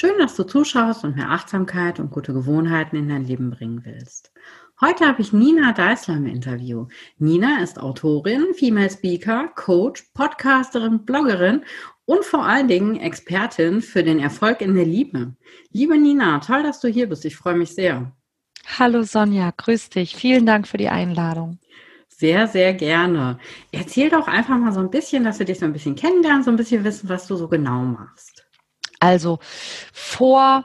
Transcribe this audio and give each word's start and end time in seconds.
Schön, 0.00 0.16
dass 0.20 0.36
du 0.36 0.44
zuschaust 0.44 1.02
und 1.02 1.16
mehr 1.16 1.30
Achtsamkeit 1.30 1.98
und 1.98 2.12
gute 2.12 2.32
Gewohnheiten 2.32 2.94
in 2.94 3.08
dein 3.08 3.24
Leben 3.24 3.50
bringen 3.50 3.84
willst. 3.84 4.30
Heute 4.80 5.08
habe 5.08 5.20
ich 5.20 5.32
Nina 5.32 5.72
Deißler 5.72 6.18
im 6.18 6.26
Interview. 6.26 6.86
Nina 7.18 7.60
ist 7.64 7.80
Autorin, 7.80 8.54
Female 8.54 8.90
Speaker, 8.90 9.48
Coach, 9.56 10.04
Podcasterin, 10.14 11.04
Bloggerin 11.04 11.64
und 12.04 12.24
vor 12.24 12.44
allen 12.44 12.68
Dingen 12.68 12.94
Expertin 12.94 13.82
für 13.82 14.04
den 14.04 14.20
Erfolg 14.20 14.60
in 14.60 14.76
der 14.76 14.84
Liebe. 14.84 15.34
Liebe 15.72 15.98
Nina, 15.98 16.38
toll, 16.38 16.62
dass 16.62 16.78
du 16.78 16.86
hier 16.86 17.08
bist. 17.08 17.24
Ich 17.24 17.34
freue 17.34 17.56
mich 17.56 17.74
sehr. 17.74 18.12
Hallo 18.78 19.02
Sonja, 19.02 19.52
grüß 19.56 19.90
dich. 19.90 20.14
Vielen 20.14 20.46
Dank 20.46 20.68
für 20.68 20.76
die 20.76 20.90
Einladung. 20.90 21.58
Sehr, 22.06 22.46
sehr 22.46 22.72
gerne. 22.72 23.40
Erzähl 23.72 24.10
doch 24.10 24.28
einfach 24.28 24.58
mal 24.58 24.70
so 24.70 24.78
ein 24.78 24.92
bisschen, 24.92 25.24
dass 25.24 25.40
wir 25.40 25.46
dich 25.46 25.58
so 25.58 25.64
ein 25.64 25.72
bisschen 25.72 25.96
kennenlernen, 25.96 26.44
so 26.44 26.52
ein 26.52 26.56
bisschen 26.56 26.84
wissen, 26.84 27.08
was 27.08 27.26
du 27.26 27.34
so 27.34 27.48
genau 27.48 27.82
machst. 27.82 28.37
Also 29.00 29.38
vor 29.92 30.64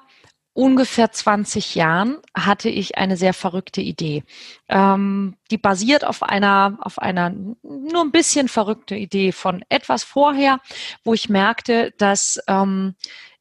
ungefähr 0.53 1.11
20 1.11 1.75
Jahren 1.75 2.17
hatte 2.35 2.69
ich 2.69 2.97
eine 2.97 3.17
sehr 3.17 3.33
verrückte 3.33 3.81
Idee. 3.81 4.23
Ähm, 4.69 5.35
die 5.49 5.57
basiert 5.57 6.05
auf 6.05 6.21
einer, 6.21 6.77
auf 6.81 6.99
einer 6.99 7.31
nur 7.31 8.01
ein 8.01 8.11
bisschen 8.11 8.47
verrückte 8.47 8.95
Idee 8.95 9.31
von 9.31 9.63
etwas 9.69 10.03
vorher, 10.03 10.59
wo 11.03 11.13
ich 11.13 11.27
merkte, 11.27 11.93
dass 11.97 12.39
ähm, 12.47 12.95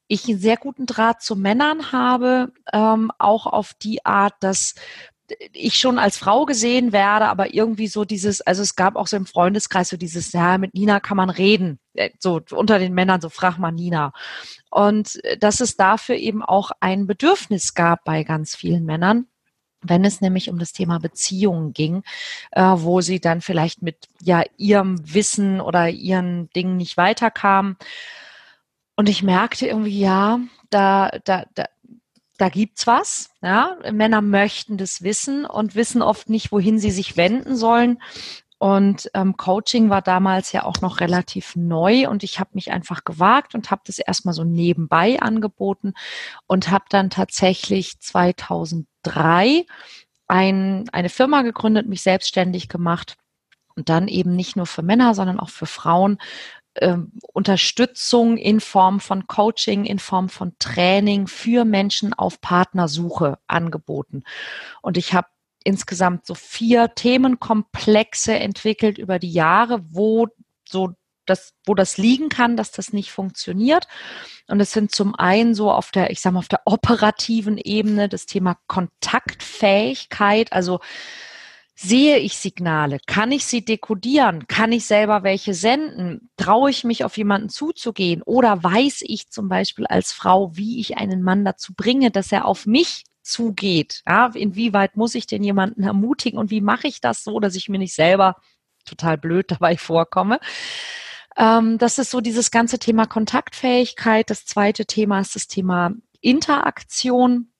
ich 0.08 0.28
einen 0.28 0.38
sehr 0.38 0.56
guten 0.56 0.86
Draht 0.86 1.22
zu 1.22 1.36
Männern 1.36 1.92
habe, 1.92 2.52
ähm, 2.72 3.10
auch 3.18 3.46
auf 3.46 3.74
die 3.74 4.04
Art, 4.04 4.34
dass 4.40 4.74
ich 5.52 5.78
schon 5.78 5.98
als 5.98 6.16
Frau 6.16 6.44
gesehen 6.44 6.92
werde, 6.92 7.26
aber 7.26 7.54
irgendwie 7.54 7.88
so 7.88 8.04
dieses, 8.04 8.40
also 8.40 8.62
es 8.62 8.76
gab 8.76 8.96
auch 8.96 9.06
so 9.06 9.16
im 9.16 9.26
Freundeskreis 9.26 9.88
so 9.88 9.96
dieses, 9.96 10.32
ja, 10.32 10.58
mit 10.58 10.74
Nina 10.74 11.00
kann 11.00 11.16
man 11.16 11.30
reden, 11.30 11.78
äh, 11.94 12.10
so 12.18 12.40
unter 12.50 12.78
den 12.78 12.94
Männern, 12.94 13.20
so 13.20 13.28
frag 13.28 13.58
mal 13.58 13.72
Nina. 13.72 14.12
Und 14.70 15.22
äh, 15.24 15.38
dass 15.38 15.60
es 15.60 15.76
dafür 15.76 16.16
eben 16.16 16.42
auch 16.42 16.70
ein 16.80 17.06
Bedürfnis 17.06 17.74
gab 17.74 18.04
bei 18.04 18.24
ganz 18.24 18.56
vielen 18.56 18.84
Männern, 18.84 19.26
wenn 19.82 20.04
es 20.04 20.20
nämlich 20.20 20.48
um 20.48 20.58
das 20.58 20.72
Thema 20.72 20.98
Beziehungen 20.98 21.72
ging, 21.72 22.02
äh, 22.52 22.62
wo 22.62 23.00
sie 23.00 23.20
dann 23.20 23.40
vielleicht 23.40 23.82
mit 23.82 23.96
ja 24.20 24.42
ihrem 24.56 25.00
Wissen 25.14 25.60
oder 25.60 25.88
ihren 25.88 26.50
Dingen 26.50 26.76
nicht 26.76 26.96
weiterkamen. 26.96 27.76
Und 28.94 29.08
ich 29.08 29.22
merkte 29.22 29.66
irgendwie, 29.66 29.98
ja, 29.98 30.40
da, 30.70 31.10
da, 31.24 31.44
da, 31.54 31.64
da 32.42 32.48
gibt's 32.48 32.88
was. 32.88 33.30
Ja? 33.40 33.76
Männer 33.92 34.20
möchten 34.20 34.76
das 34.76 35.02
wissen 35.02 35.44
und 35.44 35.76
wissen 35.76 36.02
oft 36.02 36.28
nicht, 36.28 36.50
wohin 36.50 36.80
sie 36.80 36.90
sich 36.90 37.16
wenden 37.16 37.54
sollen. 37.54 38.02
Und 38.58 39.08
ähm, 39.14 39.36
Coaching 39.36 39.90
war 39.90 40.02
damals 40.02 40.50
ja 40.50 40.64
auch 40.64 40.80
noch 40.80 40.98
relativ 40.98 41.54
neu 41.54 42.08
und 42.08 42.24
ich 42.24 42.40
habe 42.40 42.50
mich 42.54 42.72
einfach 42.72 43.04
gewagt 43.04 43.54
und 43.54 43.70
habe 43.70 43.82
das 43.86 44.00
erstmal 44.00 44.34
so 44.34 44.42
nebenbei 44.42 45.20
angeboten 45.20 45.94
und 46.48 46.70
habe 46.70 46.84
dann 46.88 47.10
tatsächlich 47.10 48.00
2003 48.00 49.64
ein, 50.26 50.88
eine 50.92 51.08
Firma 51.10 51.42
gegründet, 51.42 51.88
mich 51.88 52.02
selbstständig 52.02 52.68
gemacht 52.68 53.16
und 53.76 53.88
dann 53.88 54.08
eben 54.08 54.34
nicht 54.34 54.56
nur 54.56 54.66
für 54.66 54.82
Männer, 54.82 55.14
sondern 55.14 55.38
auch 55.38 55.50
für 55.50 55.66
Frauen 55.66 56.18
äh, 56.74 56.96
Unterstützung 57.32 58.36
in 58.36 58.60
Form 58.60 59.00
von 59.00 59.26
Coaching, 59.26 59.84
in 59.84 59.98
Form 59.98 60.28
von 60.28 60.56
Training 60.58 61.26
für 61.26 61.64
Menschen 61.64 62.14
auf 62.14 62.40
Partnersuche 62.40 63.38
angeboten. 63.46 64.24
Und 64.80 64.96
ich 64.96 65.14
habe 65.14 65.28
insgesamt 65.64 66.26
so 66.26 66.34
vier 66.34 66.94
Themenkomplexe 66.94 68.34
entwickelt 68.34 68.98
über 68.98 69.18
die 69.18 69.32
Jahre, 69.32 69.80
wo 69.90 70.28
so 70.68 70.94
das, 71.26 71.54
wo 71.66 71.74
das 71.74 71.98
liegen 71.98 72.28
kann, 72.28 72.56
dass 72.56 72.72
das 72.72 72.92
nicht 72.92 73.12
funktioniert. 73.12 73.86
Und 74.48 74.60
es 74.60 74.72
sind 74.72 74.92
zum 74.92 75.14
einen 75.14 75.54
so 75.54 75.70
auf 75.70 75.90
der, 75.90 76.10
ich 76.10 76.20
sage 76.20 76.34
mal, 76.34 76.40
auf 76.40 76.48
der 76.48 76.62
operativen 76.64 77.58
Ebene 77.58 78.08
das 78.08 78.26
Thema 78.26 78.58
Kontaktfähigkeit, 78.66 80.52
also 80.52 80.80
Sehe 81.74 82.18
ich 82.18 82.36
Signale? 82.36 82.98
Kann 83.06 83.32
ich 83.32 83.46
sie 83.46 83.64
dekodieren? 83.64 84.46
Kann 84.46 84.72
ich 84.72 84.86
selber 84.86 85.22
welche 85.22 85.54
senden? 85.54 86.30
Traue 86.36 86.70
ich 86.70 86.84
mich 86.84 87.04
auf 87.04 87.16
jemanden 87.16 87.48
zuzugehen? 87.48 88.22
Oder 88.22 88.62
weiß 88.62 89.02
ich 89.06 89.30
zum 89.30 89.48
Beispiel 89.48 89.86
als 89.86 90.12
Frau, 90.12 90.54
wie 90.54 90.80
ich 90.80 90.98
einen 90.98 91.22
Mann 91.22 91.44
dazu 91.44 91.72
bringe, 91.74 92.10
dass 92.10 92.30
er 92.30 92.44
auf 92.44 92.66
mich 92.66 93.04
zugeht? 93.22 94.02
Ja, 94.06 94.30
inwieweit 94.34 94.96
muss 94.96 95.14
ich 95.14 95.26
denn 95.26 95.42
jemanden 95.42 95.82
ermutigen 95.82 96.38
und 96.38 96.50
wie 96.50 96.60
mache 96.60 96.88
ich 96.88 97.00
das 97.00 97.24
so, 97.24 97.40
dass 97.40 97.56
ich 97.56 97.68
mir 97.68 97.78
nicht 97.78 97.94
selber 97.94 98.36
total 98.84 99.16
blöd 99.16 99.50
dabei 99.50 99.76
vorkomme? 99.78 100.40
Ähm, 101.36 101.78
das 101.78 101.98
ist 101.98 102.10
so 102.10 102.20
dieses 102.20 102.50
ganze 102.50 102.78
Thema 102.78 103.06
Kontaktfähigkeit. 103.06 104.28
Das 104.28 104.44
zweite 104.44 104.84
Thema 104.84 105.20
ist 105.20 105.34
das 105.34 105.48
Thema 105.48 105.92
Interaktion. 106.20 107.51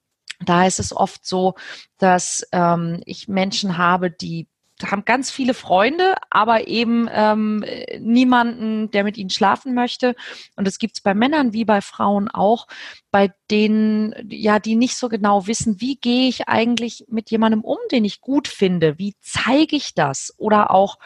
Da 0.44 0.66
ist 0.66 0.78
es 0.78 0.94
oft 0.94 1.26
so, 1.26 1.54
dass 1.98 2.46
ähm, 2.52 3.02
ich 3.06 3.28
Menschen 3.28 3.78
habe, 3.78 4.10
die 4.10 4.48
haben 4.90 5.04
ganz 5.04 5.30
viele 5.30 5.54
Freunde, 5.54 6.14
aber 6.30 6.66
eben 6.66 7.08
ähm, 7.12 7.64
niemanden, 8.00 8.90
der 8.90 9.04
mit 9.04 9.16
ihnen 9.16 9.30
schlafen 9.30 9.74
möchte. 9.74 10.14
Und 10.56 10.66
das 10.66 10.78
gibt 10.78 10.96
es 10.96 11.02
bei 11.02 11.14
Männern 11.14 11.52
wie 11.52 11.64
bei 11.64 11.80
Frauen 11.80 12.28
auch, 12.28 12.66
bei 13.10 13.32
denen, 13.50 14.14
ja, 14.28 14.58
die 14.58 14.76
nicht 14.76 14.96
so 14.96 15.08
genau 15.08 15.46
wissen, 15.46 15.80
wie 15.80 15.96
gehe 15.96 16.28
ich 16.28 16.48
eigentlich 16.48 17.04
mit 17.08 17.30
jemandem 17.30 17.62
um, 17.62 17.78
den 17.90 18.04
ich 18.04 18.20
gut 18.20 18.48
finde? 18.48 18.98
Wie 18.98 19.14
zeige 19.20 19.76
ich 19.76 19.94
das? 19.94 20.34
Oder 20.36 20.70
auch, 20.70 20.98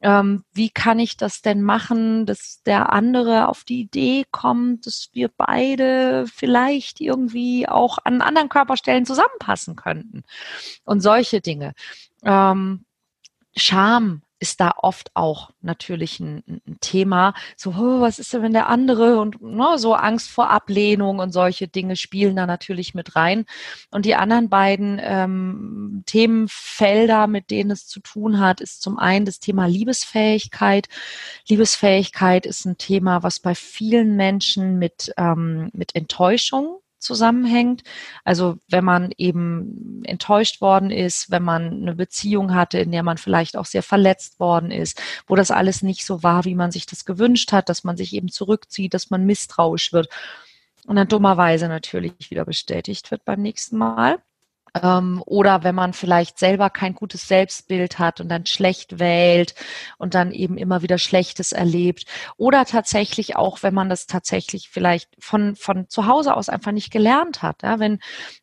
ähm, 0.00 0.44
wie 0.52 0.70
kann 0.70 0.98
ich 0.98 1.16
das 1.16 1.42
denn 1.42 1.62
machen, 1.62 2.26
dass 2.26 2.62
der 2.62 2.92
andere 2.92 3.48
auf 3.48 3.64
die 3.64 3.80
Idee 3.80 4.24
kommt, 4.30 4.86
dass 4.86 5.08
wir 5.12 5.28
beide 5.28 6.26
vielleicht 6.32 7.00
irgendwie 7.00 7.68
auch 7.68 7.98
an 8.04 8.20
anderen 8.20 8.48
Körperstellen 8.48 9.06
zusammenpassen 9.06 9.76
könnten 9.76 10.22
und 10.84 11.00
solche 11.00 11.40
Dinge. 11.40 11.72
Ähm, 12.24 12.84
Scham 13.56 14.22
ist 14.40 14.60
da 14.60 14.72
oft 14.76 15.10
auch 15.14 15.50
natürlich 15.60 16.20
ein, 16.20 16.42
ein 16.46 16.78
Thema. 16.80 17.34
So, 17.56 17.70
oh, 17.70 18.00
was 18.00 18.18
ist 18.18 18.32
denn, 18.32 18.42
wenn 18.42 18.52
der 18.52 18.68
andere 18.68 19.18
und 19.20 19.42
ne, 19.42 19.78
so 19.78 19.94
Angst 19.94 20.30
vor 20.30 20.50
Ablehnung 20.50 21.18
und 21.18 21.32
solche 21.32 21.68
Dinge 21.68 21.96
spielen 21.96 22.36
da 22.36 22.46
natürlich 22.46 22.94
mit 22.94 23.16
rein. 23.16 23.46
Und 23.90 24.04
die 24.04 24.14
anderen 24.14 24.48
beiden 24.48 25.00
ähm, 25.02 26.02
Themenfelder, 26.06 27.26
mit 27.26 27.50
denen 27.50 27.70
es 27.70 27.86
zu 27.86 28.00
tun 28.00 28.38
hat, 28.38 28.60
ist 28.60 28.82
zum 28.82 28.98
einen 28.98 29.26
das 29.26 29.40
Thema 29.40 29.66
Liebesfähigkeit. 29.66 30.88
Liebesfähigkeit 31.48 32.46
ist 32.46 32.64
ein 32.64 32.78
Thema, 32.78 33.22
was 33.22 33.40
bei 33.40 33.54
vielen 33.54 34.16
Menschen 34.16 34.78
mit, 34.78 35.12
ähm, 35.16 35.70
mit 35.72 35.94
Enttäuschung 35.94 36.80
zusammenhängt. 36.98 37.82
Also 38.24 38.58
wenn 38.68 38.84
man 38.84 39.12
eben 39.16 40.02
enttäuscht 40.04 40.60
worden 40.60 40.90
ist, 40.90 41.30
wenn 41.30 41.42
man 41.42 41.82
eine 41.82 41.94
Beziehung 41.94 42.54
hatte, 42.54 42.78
in 42.78 42.92
der 42.92 43.02
man 43.02 43.18
vielleicht 43.18 43.56
auch 43.56 43.66
sehr 43.66 43.82
verletzt 43.82 44.40
worden 44.40 44.70
ist, 44.70 45.00
wo 45.26 45.36
das 45.36 45.50
alles 45.50 45.82
nicht 45.82 46.04
so 46.04 46.22
war, 46.22 46.44
wie 46.44 46.54
man 46.54 46.70
sich 46.70 46.86
das 46.86 47.04
gewünscht 47.04 47.52
hat, 47.52 47.68
dass 47.68 47.84
man 47.84 47.96
sich 47.96 48.12
eben 48.12 48.28
zurückzieht, 48.28 48.94
dass 48.94 49.10
man 49.10 49.24
misstrauisch 49.26 49.92
wird 49.92 50.08
und 50.86 50.96
dann 50.96 51.08
dummerweise 51.08 51.68
natürlich 51.68 52.30
wieder 52.30 52.44
bestätigt 52.44 53.10
wird 53.10 53.24
beim 53.24 53.42
nächsten 53.42 53.76
Mal. 53.76 54.18
Ähm, 54.82 55.22
oder 55.26 55.64
wenn 55.64 55.74
man 55.74 55.92
vielleicht 55.92 56.38
selber 56.38 56.70
kein 56.70 56.94
gutes 56.94 57.28
Selbstbild 57.28 57.98
hat 57.98 58.20
und 58.20 58.28
dann 58.28 58.46
schlecht 58.46 58.98
wählt 58.98 59.54
und 59.98 60.14
dann 60.14 60.32
eben 60.32 60.58
immer 60.58 60.82
wieder 60.82 60.98
Schlechtes 60.98 61.52
erlebt. 61.52 62.04
Oder 62.36 62.64
tatsächlich 62.64 63.36
auch, 63.36 63.62
wenn 63.62 63.74
man 63.74 63.88
das 63.88 64.06
tatsächlich 64.06 64.68
vielleicht 64.68 65.10
von, 65.18 65.56
von 65.56 65.88
zu 65.88 66.06
Hause 66.06 66.36
aus 66.36 66.48
einfach 66.48 66.72
nicht 66.72 66.90
gelernt 66.90 67.42
hat. 67.42 67.62
Ja? 67.62 67.78
Wenn 67.78 67.98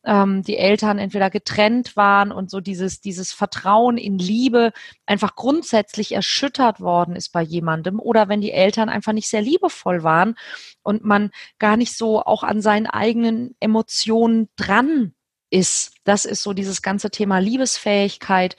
ähm, 0.06 0.44
die 0.44 0.58
Eltern 0.58 0.98
entweder 0.98 1.30
getrennt 1.30 1.96
waren 1.96 2.32
und 2.32 2.50
so 2.50 2.60
dieses, 2.60 3.02
dieses 3.02 3.34
Vertrauen 3.34 3.98
in 3.98 4.18
Liebe 4.18 4.72
einfach 5.06 5.36
grundsätzlich 5.36 6.14
erschüttert 6.14 6.80
worden 6.80 7.16
ist 7.16 7.32
bei 7.32 7.42
jemandem. 7.42 8.00
Oder 8.00 8.28
wenn 8.30 8.42
die 8.42 8.52
Eltern 8.52 8.90
einfach 8.90 9.14
nicht 9.14 9.30
sehr 9.30 9.42
liebevoll 9.42 10.04
waren 10.04 10.36
und 10.84 11.04
man 11.04 11.32
gar 11.60 11.78
nicht 11.78 11.96
so 11.98 12.22
auch 12.22 12.44
an 12.44 12.62
seinen 12.62 12.88
eigenen 12.88 13.56
Emotionen 13.60 14.50
dran 14.56 15.14
ist. 15.50 15.95
Das 16.06 16.24
ist 16.24 16.42
so 16.42 16.54
dieses 16.54 16.82
ganze 16.82 17.10
Thema 17.10 17.40
Liebesfähigkeit. 17.40 18.56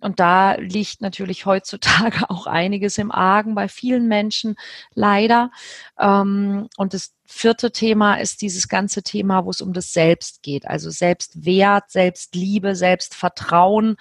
Und 0.00 0.20
da 0.20 0.54
liegt 0.54 1.00
natürlich 1.00 1.46
heutzutage 1.46 2.24
auch 2.30 2.46
einiges 2.46 2.98
im 2.98 3.10
Argen 3.10 3.54
bei 3.54 3.68
vielen 3.68 4.08
Menschen, 4.08 4.56
leider. 4.94 5.50
Ähm, 5.98 6.68
und 6.76 6.94
das 6.94 7.14
vierte 7.26 7.72
Thema 7.72 8.16
ist 8.16 8.42
dieses 8.42 8.68
ganze 8.68 9.02
Thema, 9.02 9.46
wo 9.46 9.50
es 9.50 9.62
um 9.62 9.72
das 9.72 9.92
Selbst 9.92 10.42
geht. 10.42 10.66
Also 10.66 10.90
Selbstwert, 10.90 11.90
Selbstliebe, 11.90 12.76
Selbstvertrauen, 12.76 13.96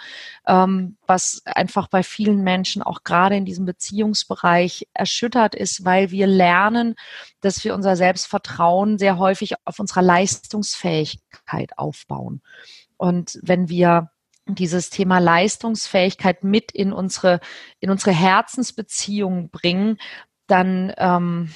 ähm, 0.45 0.97
was 1.07 1.41
einfach 1.45 1.87
bei 1.87 2.03
vielen 2.03 2.43
Menschen 2.43 2.83
auch 2.83 3.03
gerade 3.03 3.37
in 3.37 3.45
diesem 3.45 3.65
Beziehungsbereich 3.65 4.87
erschüttert 4.93 5.55
ist, 5.55 5.85
weil 5.85 6.11
wir 6.11 6.27
lernen, 6.27 6.95
dass 7.39 7.63
wir 7.63 7.73
unser 7.73 7.95
Selbstvertrauen 7.95 8.97
sehr 8.97 9.17
häufig 9.17 9.53
auf 9.63 9.79
unserer 9.79 10.01
Leistungsfähigkeit 10.01 11.77
aufbauen. 11.77 12.41
Und 13.03 13.37
wenn 13.41 13.67
wir 13.67 14.11
dieses 14.45 14.89
Thema 14.89 15.19
Leistungsfähigkeit 15.19 16.45
mit 16.45 16.71
in 16.71 16.93
unsere, 16.93 17.41
in 17.81 17.89
unsere 17.89 18.11
Herzensbeziehungen 18.11 19.49
bringen, 19.49 19.97
dann 20.47 20.93
ähm, 20.97 21.49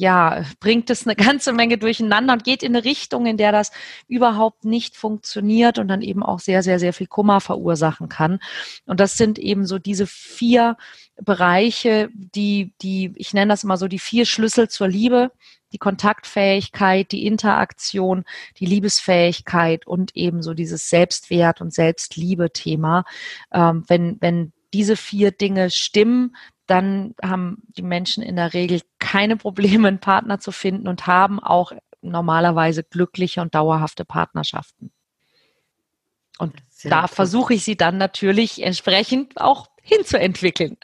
ja, 0.00 0.44
bringt 0.60 0.88
es 0.88 1.06
eine 1.06 1.14
ganze 1.14 1.52
Menge 1.52 1.76
durcheinander 1.76 2.32
und 2.32 2.44
geht 2.44 2.62
in 2.62 2.74
eine 2.74 2.84
Richtung, 2.84 3.26
in 3.26 3.36
der 3.36 3.52
das 3.52 3.70
überhaupt 4.08 4.64
nicht 4.64 4.96
funktioniert 4.96 5.78
und 5.78 5.88
dann 5.88 6.00
eben 6.00 6.22
auch 6.22 6.40
sehr, 6.40 6.62
sehr, 6.62 6.78
sehr 6.78 6.94
viel 6.94 7.06
Kummer 7.06 7.40
verursachen 7.40 8.08
kann. 8.08 8.40
Und 8.86 8.98
das 8.98 9.18
sind 9.18 9.38
eben 9.38 9.66
so 9.66 9.78
diese 9.78 10.06
vier 10.06 10.78
Bereiche, 11.20 12.08
die, 12.14 12.72
die, 12.80 13.12
ich 13.16 13.34
nenne 13.34 13.52
das 13.52 13.62
immer 13.62 13.76
so 13.76 13.88
die 13.88 13.98
vier 13.98 14.24
Schlüssel 14.24 14.68
zur 14.68 14.88
Liebe, 14.88 15.32
die 15.72 15.78
Kontaktfähigkeit, 15.78 17.12
die 17.12 17.26
Interaktion, 17.26 18.24
die 18.58 18.66
Liebesfähigkeit 18.66 19.86
und 19.86 20.16
eben 20.16 20.42
so 20.42 20.54
dieses 20.54 20.88
Selbstwert 20.88 21.60
und 21.60 21.74
Selbstliebe-Thema. 21.74 23.04
Ähm, 23.52 23.84
wenn, 23.86 24.16
wenn 24.20 24.52
diese 24.72 24.96
vier 24.96 25.30
Dinge 25.30 25.68
stimmen, 25.70 26.34
dann 26.70 27.14
haben 27.22 27.62
die 27.76 27.82
Menschen 27.82 28.22
in 28.22 28.36
der 28.36 28.54
Regel 28.54 28.80
keine 28.98 29.36
Probleme, 29.36 29.88
einen 29.88 30.00
Partner 30.00 30.38
zu 30.38 30.52
finden 30.52 30.88
und 30.88 31.06
haben 31.06 31.40
auch 31.40 31.72
normalerweise 32.02 32.84
glückliche 32.84 33.40
und 33.40 33.54
dauerhafte 33.54 34.04
Partnerschaften. 34.04 34.90
Und 36.38 36.54
Sehr 36.70 36.90
da 36.90 37.06
versuche 37.06 37.54
ich 37.54 37.64
sie 37.64 37.76
dann 37.76 37.98
natürlich 37.98 38.62
entsprechend 38.62 39.38
auch 39.40 39.68
hinzuentwickeln. 39.82 40.78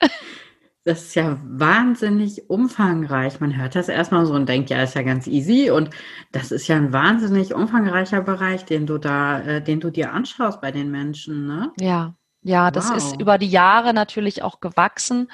Das 0.85 1.03
ist 1.03 1.15
ja 1.17 1.41
wahnsinnig 1.43 2.49
umfangreich. 2.49 3.41
Man 3.41 3.57
hört 3.57 3.75
das 3.75 3.89
erstmal 3.89 4.25
so 4.25 4.35
und 4.35 4.49
denkt, 4.49 4.71
ja, 4.71 4.83
ist 4.83 4.95
ja 4.95 5.03
ganz 5.03 5.27
easy. 5.27 5.71
Und 5.71 5.91
das 6.31 6.53
ist 6.53 6.69
ja 6.69 6.77
ein 6.77 6.93
wahnsinnig 6.93 7.55
umfangreicher 7.55 8.21
Bereich, 8.21 8.65
den 8.67 8.87
du 8.87 8.99
da, 8.99 9.41
äh, 9.41 9.63
den 9.63 9.81
du 9.81 9.91
dir 9.91 10.13
anschaust 10.13 10.61
bei 10.61 10.71
den 10.71 10.93
Menschen, 10.93 11.47
ne? 11.47 11.73
Ja, 11.81 12.15
ja, 12.47 12.71
das 12.71 12.91
wow. 12.91 12.97
ist 12.97 13.21
über 13.21 13.39
die 13.39 13.49
Jahre 13.49 13.93
natürlich 13.93 14.45
auch 14.45 14.61
gewachsen. 14.61 15.33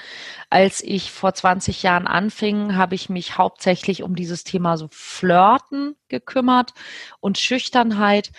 Als 0.48 0.82
ich 0.82 1.12
vor 1.12 1.34
20 1.34 1.82
Jahren 1.82 2.06
anfing, 2.06 2.74
habe 2.74 2.94
ich 2.94 3.10
mich 3.10 3.36
hauptsächlich 3.36 4.02
um 4.02 4.16
dieses 4.16 4.44
Thema 4.44 4.78
so 4.78 4.88
Flirten 4.90 5.94
gekümmert 6.08 6.72
und 7.20 7.36
Schüchternheit. 7.36 8.32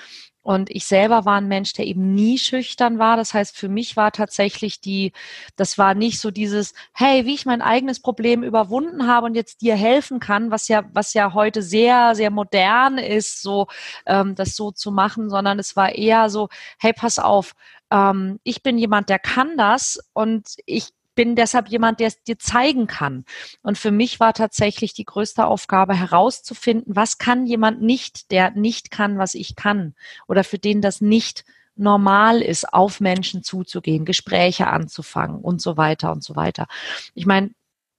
Und 0.44 0.69
ich 0.69 0.86
selber 0.86 1.24
war 1.25 1.38
ein 1.38 1.48
Mensch, 1.48 1.74
der 1.74 1.88
eben 1.88 2.13
nie 2.13 2.38
schüchtern 2.38 3.00
war. 3.00 3.16
Das 3.16 3.34
heißt, 3.34 3.57
für 3.57 3.69
mich 3.69 3.95
war 3.95 4.12
tatsächlich 4.12 4.81
die, 4.81 5.13
das 5.56 5.78
war 5.78 5.95
nicht 5.95 6.19
so 6.19 6.31
dieses, 6.31 6.74
hey, 6.94 7.25
wie 7.25 7.34
ich 7.34 7.45
mein 7.45 7.62
eigenes 7.62 8.01
Problem 8.01 8.44
überwunden 8.44 9.07
habe 9.07 9.25
und 9.28 9.36
jetzt 9.36 9.62
dir 9.62 9.75
helfen 9.75 10.19
kann, 10.19 10.51
was 10.51 10.68
ja, 10.68 10.84
was 10.94 11.13
ja 11.13 11.34
heute 11.34 11.62
sehr, 11.62 12.13
sehr 12.16 12.30
modern 12.30 12.98
ist, 12.98 13.42
so 13.42 13.68
ähm, 14.06 14.36
das 14.36 14.56
so 14.56 14.72
zu 14.72 14.92
machen, 14.92 15.30
sondern 15.30 15.60
es 15.60 15.75
war 15.78 15.95
eher 15.95 16.30
so, 16.30 16.50
hey, 16.78 16.92
pass 16.94 17.19
auf, 17.19 17.56
ähm, 17.89 18.39
ich 18.44 18.63
bin 18.63 18.78
jemand, 18.78 19.10
der 19.10 19.19
kann 19.19 19.56
das 19.57 20.00
und 20.13 20.57
ich 20.66 20.94
bin 21.15 21.36
deshalb 21.36 21.68
jemand, 21.69 22.00
der 22.00 22.07
es 22.07 22.24
dir 22.24 22.39
zeigen 22.39 22.88
kann. 22.88 23.25
Und 23.62 23.77
für 23.77 23.92
mich 23.92 24.19
war 24.19 24.33
tatsächlich 24.33 24.94
die 24.94 25.06
größte 25.06 25.45
Aufgabe 25.45 25.95
herauszufinden, 25.95 26.95
was 26.95 27.18
kann 27.18 27.45
jemand 27.45 27.81
nicht, 27.81 28.31
der 28.31 28.51
nicht 28.51 28.92
kann, 28.92 29.18
was 29.18 29.33
ich 29.33 29.56
kann 29.56 29.95
oder 30.27 30.44
für 30.44 30.60
den 30.60 30.81
das 30.81 31.01
nicht 31.01 31.45
normal 31.75 32.42
ist, 32.42 32.71
auf 32.71 33.00
Menschen 33.00 33.44
zuzugehen, 33.44 34.06
Gespräche 34.06 34.68
anzufangen 34.68 35.42
und 35.42 35.62
so 35.62 35.75
weiter 35.77 36.12
und 36.12 36.24
so 36.24 36.36
weiter. 36.36 36.68
Ich 37.15 37.25
meine, 37.25 37.51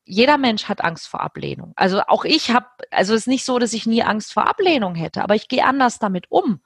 jeder 0.05 0.39
Mensch 0.39 0.65
hat 0.65 0.85
Angst 0.85 1.09
vor 1.09 1.21
Ablehnung. 1.23 1.73
Also 1.77 2.03
auch 2.03 2.25
ich 2.25 2.51
habe, 2.51 2.67
also 2.91 3.15
es 3.15 3.23
ist 3.23 3.27
nicht 3.27 3.45
so, 3.45 3.59
dass 3.59 3.73
ich 3.73 3.87
nie 3.87 4.03
Angst 4.03 4.33
vor 4.33 4.47
Ablehnung 4.47 4.95
hätte, 4.95 5.23
aber 5.23 5.35
ich 5.35 5.49
gehe 5.49 5.65
anders 5.65 5.99
damit 5.99 6.31
um. 6.31 6.61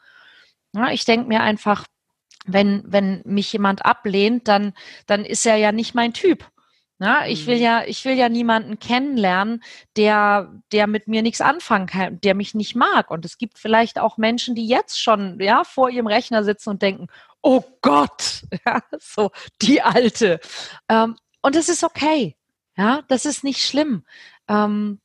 Ich 0.91 1.05
denke 1.05 1.29
mir 1.29 1.41
einfach, 1.41 1.87
wenn, 2.49 2.83
wenn 2.87 3.23
mich 3.25 3.53
jemand 3.53 3.85
ablehnt, 3.85 4.49
dann, 4.49 4.73
dann 5.07 5.25
ist 5.25 5.47
er 5.47 5.57
ja 5.57 5.73
nicht 5.73 5.95
mein 5.95 6.13
Typ. 6.13 6.45
Na, 7.01 7.29
ich 7.29 7.47
will 7.47 7.57
mhm. 7.57 7.63
ja, 7.63 7.85
ich 7.87 8.05
will 8.05 8.15
ja 8.15 8.29
niemanden 8.29 8.81
kennenlernen, 8.81 9.63
der, 9.97 10.53
der 10.73 10.89
mit 10.89 11.07
mir 11.07 11.23
nichts 11.23 11.41
anfangen 11.41 11.87
kann, 11.87 12.21
der 12.21 12.35
mich 12.35 12.55
nicht 12.55 12.75
mag. 12.75 13.13
Und 13.13 13.25
es 13.25 13.39
gibt 13.39 13.59
vielleicht 13.59 14.01
auch 14.01 14.17
Menschen, 14.17 14.57
die 14.57 14.67
jetzt 14.67 15.01
schon, 15.01 15.39
ja, 15.41 15.63
vor 15.63 15.91
ihrem 15.91 16.09
Rechner 16.09 16.43
sitzen 16.43 16.71
und 16.71 16.83
denken, 16.83 17.07
oh 17.41 17.63
Gott, 17.83 18.43
ja, 18.67 18.81
so, 18.99 19.31
die 19.63 19.81
Alte. 19.81 20.41
Ähm, 20.89 21.17
und 21.41 21.55
das 21.55 21.69
ist 21.69 21.85
okay. 21.85 22.35
Ja, 22.77 23.03
das 23.09 23.27
ist 23.27 23.45
nicht 23.45 23.65
schlimm. 23.65 24.05
Ähm, 24.49 25.01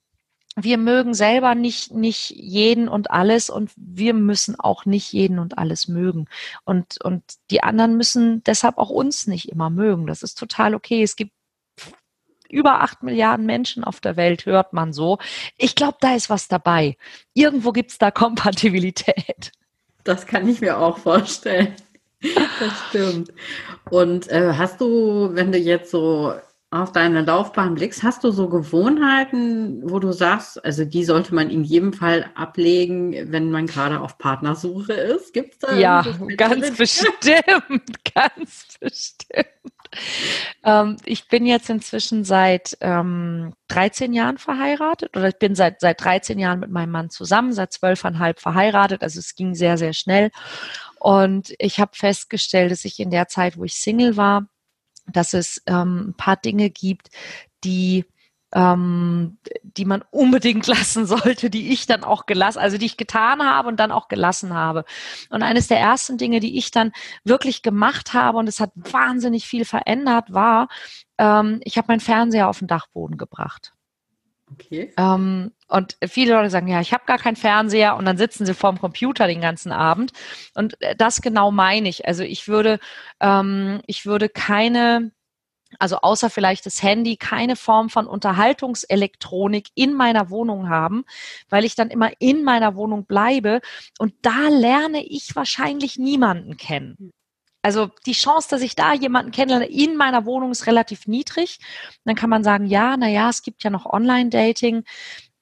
wir 0.56 0.78
mögen 0.78 1.14
selber 1.14 1.56
nicht, 1.56 1.94
nicht 1.94 2.32
jeden 2.32 2.88
und 2.88 3.12
alles 3.12 3.50
und 3.50 3.72
wir 3.76 4.14
müssen 4.14 4.60
auch 4.60 4.86
nicht 4.86 5.12
jeden 5.12 5.40
und 5.40 5.58
alles 5.58 5.88
mögen. 5.88 6.28
Und, 6.64 7.04
und 7.04 7.24
die 7.50 7.64
anderen 7.64 7.98
müssen 7.98 8.44
deshalb 8.44 8.78
auch 8.78 8.90
uns 8.90 9.28
nicht 9.28 9.50
immer 9.50 9.70
mögen. 9.70 10.06
Das 10.06 10.22
ist 10.22 10.38
total 10.38 10.76
okay. 10.76 11.02
Es 11.02 11.16
gibt 11.16 11.32
über 12.50 12.82
acht 12.82 13.02
Milliarden 13.02 13.48
Menschen 13.48 13.84
auf 13.84 14.00
der 14.00 14.16
Welt, 14.16 14.46
hört 14.46 14.74
man 14.74 14.94
so. 14.94 15.18
Ich 15.58 15.76
glaube, 15.76 15.98
da 16.00 16.14
ist 16.14 16.30
was 16.30 16.48
dabei. 16.48 16.98
Irgendwo 17.34 17.72
gibt 17.72 17.92
es 17.92 17.98
da 17.98 18.12
Kompatibilität. 18.12 19.52
Das 20.04 20.28
kann 20.28 20.48
ich 20.48 20.62
mir 20.62 20.78
auch 20.78 21.00
vorstellen. 21.00 21.76
Das 22.22 22.74
stimmt. 22.90 23.34
Und 23.90 24.30
äh, 24.30 24.54
hast 24.56 24.80
du, 24.80 25.32
wenn 25.34 25.52
du 25.52 25.58
jetzt 25.58 25.92
so 25.92 26.34
auf 26.74 26.92
deine 26.92 27.22
Laufbahn 27.22 27.75
blickst, 27.75 28.02
hast 28.02 28.24
du 28.24 28.31
so 28.31 28.50
Gewohnheiten, 28.50 29.81
wo 29.90 30.00
du 30.00 30.12
sagst, 30.12 30.64
also 30.66 30.86
die 30.86 31.04
sollte 31.04 31.36
man 31.36 31.50
in 31.50 31.64
jedem 31.64 31.94
Fall 31.94 32.26
ablegen, 32.33 33.31
wenn 33.31 33.52
man 33.52 33.68
gerade 33.68 34.02
auf 34.02 34.18
Partnersuche 34.18 34.94
ist? 34.94 35.33
Gibt 35.33 35.54
es 35.54 35.59
da? 35.59 35.76
Ja, 35.76 36.04
ganz 36.36 36.76
bestimmt, 36.76 37.14
ganz 38.16 38.66
bestimmt. 38.80 39.47
Ähm, 40.64 40.97
ich 41.06 41.28
bin 41.28 41.45
jetzt 41.45 41.69
inzwischen 41.69 42.24
seit 42.24 42.76
ähm, 42.81 43.54
13 43.68 44.12
Jahren 44.12 44.40
verheiratet 44.40 45.16
oder 45.16 45.28
ich 45.28 45.38
bin 45.38 45.54
seit, 45.54 45.80
seit 45.80 46.04
13 46.04 46.40
Jahren 46.40 46.59
mit 46.59 46.71
meinem 46.71 46.90
Mann 46.90 47.12
zusammen, 47.12 47.54
seit 47.54 47.74
zwölfeinhalb 47.74 48.40
verheiratet. 48.40 49.04
Also 49.04 49.19
es 49.19 49.36
ging 49.36 49.54
sehr, 49.54 49.78
sehr 49.78 49.94
schnell. 49.94 50.31
Und 51.00 51.54
ich 51.59 51.80
habe 51.80 51.92
festgestellt, 51.94 52.71
dass 52.71 52.86
ich 52.86 53.00
in 53.00 53.12
der 53.12 53.28
Zeit, 53.28 53.57
wo 53.57 53.64
ich 53.66 53.76
Single 53.76 54.18
war, 54.18 54.47
dass 55.07 55.33
es 55.33 55.62
ähm, 55.68 56.10
ein 56.10 56.14
paar 56.16 56.38
Dinge 56.38 56.69
gibt, 56.69 57.10
die 57.64 58.06
ähm, 58.54 59.38
die 59.64 59.86
man 59.86 60.04
unbedingt 60.12 60.68
lassen 60.68 61.06
sollte, 61.06 61.50
die 61.50 61.72
ich 61.74 61.86
dann 61.88 62.04
auch 62.04 62.26
gelassen, 62.26 62.60
also 62.60 62.78
die 62.78 62.86
ich 62.86 62.98
getan 62.98 63.42
habe 63.44 63.68
und 63.68 63.80
dann 63.80 63.92
auch 63.92 64.07
gelassen 64.07 64.54
habe. 64.54 64.86
Und 65.30 65.44
eines 65.44 65.68
der 65.68 65.80
ersten 65.80 66.18
Dinge, 66.18 66.40
die 66.40 66.57
ich 66.57 66.72
dann 66.72 66.92
wirklich 67.24 67.64
gemacht 67.64 68.14
habe 68.14 68.38
und 68.38 68.48
es 68.48 68.60
hat 68.60 68.72
wahnsinnig 68.76 69.48
viel 69.48 69.66
verändert, 69.66 70.33
war, 70.33 70.68
ähm, 71.18 71.60
ich 71.64 71.78
habe 71.78 71.88
meinen 71.90 72.00
Fernseher 72.00 72.48
auf 72.48 72.60
den 72.60 72.68
Dachboden 72.68 73.18
gebracht. 73.18 73.74
Okay. 74.52 74.94
Ähm, 74.97 75.52
und 75.68 75.97
viele 76.07 76.33
Leute 76.35 76.50
sagen, 76.50 76.68
ja, 76.68 76.81
ich 76.81 76.94
habe 76.94 77.06
gar 77.06 77.18
keinen 77.18 77.35
Fernseher 77.35 77.95
und 77.95 78.06
dann 78.06 78.18
sitzen 78.18 78.45
sie 78.45 78.54
vorm 78.54 78.80
Computer 78.80 79.28
den 79.28 79.42
ganzen 79.42 79.71
Abend. 79.71 80.12
Und 80.54 80.80
äh, 80.81 80.95
das 80.95 81.21
genau 81.21 81.52
meine 81.52 81.90
ich. 81.90 82.07
Also 82.07 82.23
ich 82.23 82.47
würde, 82.47 82.80
ähm, 83.19 83.81
ich 83.88 84.06
würde 84.06 84.30
keine 84.30 85.12
also 85.80 85.97
außer 85.97 86.30
vielleicht 86.30 86.66
das 86.66 86.83
Handy, 86.83 87.18
keine 87.18 87.56
Form 87.56 87.90
von 87.90 88.07
Unterhaltungselektronik 88.07 89.69
in 89.76 89.94
meiner 89.94 90.30
Wohnung 90.30 90.69
haben, 90.69 91.04
weil 91.50 91.66
ich 91.66 91.76
dann 91.76 91.90
immer 91.90 92.12
in 92.19 92.44
meiner 92.44 92.76
Wohnung 92.76 93.06
bleibe. 93.06 93.62
Und 94.00 94.14
da 94.21 94.50
lerne 94.50 95.04
ich 95.04 95.35
wahrscheinlich 95.35 95.97
niemanden 95.97 96.57
kennen. 96.57 97.12
Also 97.64 97.90
die 98.06 98.12
Chance, 98.12 98.50
dass 98.50 98.62
ich 98.62 98.76
da 98.76 98.94
jemanden 98.94 99.32
kennenlerne 99.32 99.68
in 99.68 99.96
meiner 99.96 100.26
Wohnung 100.26 100.52
ist 100.52 100.68
relativ 100.68 101.08
niedrig. 101.08 101.60
Dann 102.04 102.16
kann 102.16 102.30
man 102.30 102.44
sagen, 102.44 102.66
ja, 102.66 102.98
na 102.98 103.08
ja, 103.08 103.30
es 103.30 103.42
gibt 103.42 103.64
ja 103.64 103.70
noch 103.70 103.86
Online-Dating. 103.86 104.84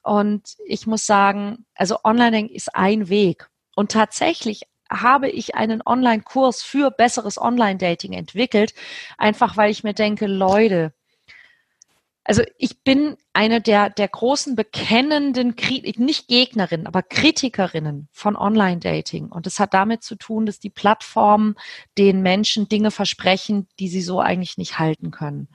Und 0.04 0.56
ich 0.66 0.88
muss 0.88 1.06
sagen, 1.06 1.66
also 1.75 1.98
Online-Dating 2.04 2.50
ist 2.50 2.75
ein 2.75 3.10
Weg. 3.10 3.50
Und 3.75 3.92
tatsächlich 3.92 4.62
habe 4.92 5.30
ich 5.30 5.56
einen 5.56 5.82
Online-Kurs 5.86 6.62
für 6.62 6.92
besseres 6.92 7.42
Online-Dating 7.42 8.13
entwickelt, 8.13 8.74
einfach 9.18 9.58
weil 9.58 9.72
ich 9.72 9.84
mir 9.84 9.94
denke, 9.94 10.28
Leute, 10.28 10.94
also 12.24 12.44
ich 12.58 12.84
bin 12.84 13.18
eine 13.34 13.62
der, 13.62 13.90
der 13.90 14.08
großen 14.08 14.56
bekennenden, 14.56 15.56
nicht 15.98 16.28
Gegnerinnen, 16.28 16.86
aber 16.86 17.01
Kritikerinnen 17.01 18.10
von 18.12 18.36
Online-Dating. 18.36 19.28
Und 19.28 19.48
das 19.48 19.60
hat 19.60 19.74
damit 19.74 20.04
zu 20.04 20.16
tun, 20.16 20.46
dass 20.46 20.60
die 20.60 20.70
Plattformen 20.70 21.56
den 21.98 22.22
Menschen 22.22 22.70
Dinge 22.70 22.92
versprechen, 22.92 23.68
die 23.80 23.88
sie 23.88 24.01
so 24.01 24.20
eigentlich 24.20 24.58
nicht 24.58 24.78
halten 24.78 25.10
können. 25.10 25.48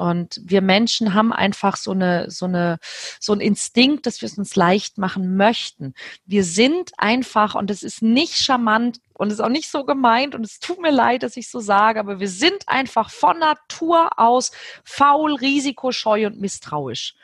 Und 0.00 0.40
wir 0.42 0.62
Menschen 0.62 1.12
haben 1.12 1.30
einfach 1.30 1.76
so 1.76 1.90
eine, 1.90 2.30
so 2.30 2.46
eine, 2.46 2.78
so 3.20 3.34
ein 3.34 3.40
Instinkt, 3.40 4.06
dass 4.06 4.22
wir 4.22 4.28
es 4.28 4.38
uns 4.38 4.56
leicht 4.56 4.96
machen 4.96 5.36
möchten. 5.36 5.92
Wir 6.24 6.42
sind 6.42 6.92
einfach, 6.96 7.54
und 7.54 7.70
es 7.70 7.82
ist 7.82 8.00
nicht 8.00 8.38
charmant 8.38 9.00
und 9.12 9.28
es 9.28 9.34
ist 9.34 9.40
auch 9.40 9.50
nicht 9.50 9.70
so 9.70 9.84
gemeint 9.84 10.34
und 10.34 10.42
es 10.42 10.58
tut 10.58 10.80
mir 10.80 10.90
leid, 10.90 11.22
dass 11.22 11.36
ich 11.36 11.50
so 11.50 11.60
sage, 11.60 12.00
aber 12.00 12.18
wir 12.18 12.30
sind 12.30 12.66
einfach 12.66 13.10
von 13.10 13.38
Natur 13.38 14.18
aus 14.18 14.52
faul, 14.84 15.34
risikoscheu 15.34 16.28
und 16.28 16.40
misstrauisch. 16.40 17.14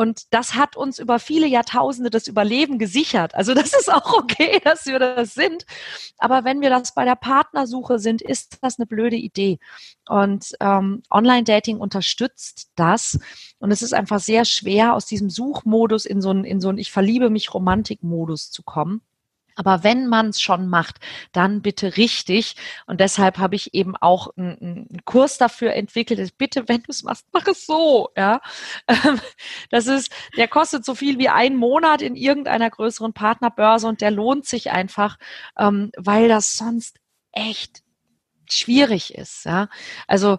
Und 0.00 0.32
das 0.32 0.54
hat 0.54 0.78
uns 0.78 0.98
über 0.98 1.18
viele 1.18 1.46
Jahrtausende 1.46 2.08
das 2.08 2.26
Überleben 2.26 2.78
gesichert. 2.78 3.34
Also 3.34 3.52
das 3.52 3.74
ist 3.74 3.92
auch 3.92 4.14
okay, 4.14 4.58
dass 4.64 4.86
wir 4.86 4.98
das 4.98 5.34
sind. 5.34 5.66
Aber 6.16 6.42
wenn 6.42 6.62
wir 6.62 6.70
das 6.70 6.94
bei 6.94 7.04
der 7.04 7.16
Partnersuche 7.16 7.98
sind, 7.98 8.22
ist 8.22 8.56
das 8.62 8.78
eine 8.78 8.86
blöde 8.86 9.16
Idee. 9.16 9.58
Und 10.08 10.54
ähm, 10.60 11.02
Online-Dating 11.10 11.76
unterstützt 11.76 12.70
das. 12.76 13.18
Und 13.58 13.72
es 13.72 13.82
ist 13.82 13.92
einfach 13.92 14.20
sehr 14.20 14.46
schwer, 14.46 14.94
aus 14.94 15.04
diesem 15.04 15.28
Suchmodus 15.28 16.06
in 16.06 16.22
so 16.22 16.30
einen, 16.30 16.44
in 16.44 16.62
so 16.62 16.70
einen 16.70 16.78
Ich 16.78 16.92
verliebe 16.92 17.28
mich 17.28 17.52
Romantik-Modus 17.52 18.50
zu 18.50 18.62
kommen. 18.62 19.02
Aber 19.60 19.84
wenn 19.84 20.06
man 20.06 20.30
es 20.30 20.40
schon 20.40 20.68
macht, 20.68 21.00
dann 21.32 21.60
bitte 21.60 21.98
richtig. 21.98 22.56
Und 22.86 22.98
deshalb 22.98 23.36
habe 23.36 23.56
ich 23.56 23.74
eben 23.74 23.94
auch 23.94 24.34
einen, 24.34 24.56
einen 24.58 25.00
Kurs 25.04 25.36
dafür 25.36 25.74
entwickelt. 25.74 26.38
Bitte, 26.38 26.64
wenn 26.68 26.82
du 26.82 26.88
es 26.88 27.02
machst, 27.02 27.26
mach 27.30 27.46
es 27.46 27.66
so. 27.66 28.08
Ja, 28.16 28.40
das 29.70 29.86
ist, 29.86 30.10
der 30.38 30.48
kostet 30.48 30.86
so 30.86 30.94
viel 30.94 31.18
wie 31.18 31.28
ein 31.28 31.56
Monat 31.56 32.00
in 32.00 32.16
irgendeiner 32.16 32.70
größeren 32.70 33.12
Partnerbörse 33.12 33.86
und 33.86 34.00
der 34.00 34.10
lohnt 34.10 34.46
sich 34.46 34.70
einfach, 34.70 35.18
ähm, 35.58 35.92
weil 35.94 36.28
das 36.28 36.56
sonst 36.56 36.98
echt 37.32 37.82
schwierig 38.48 39.14
ist. 39.14 39.44
Ja? 39.44 39.68
Also 40.06 40.38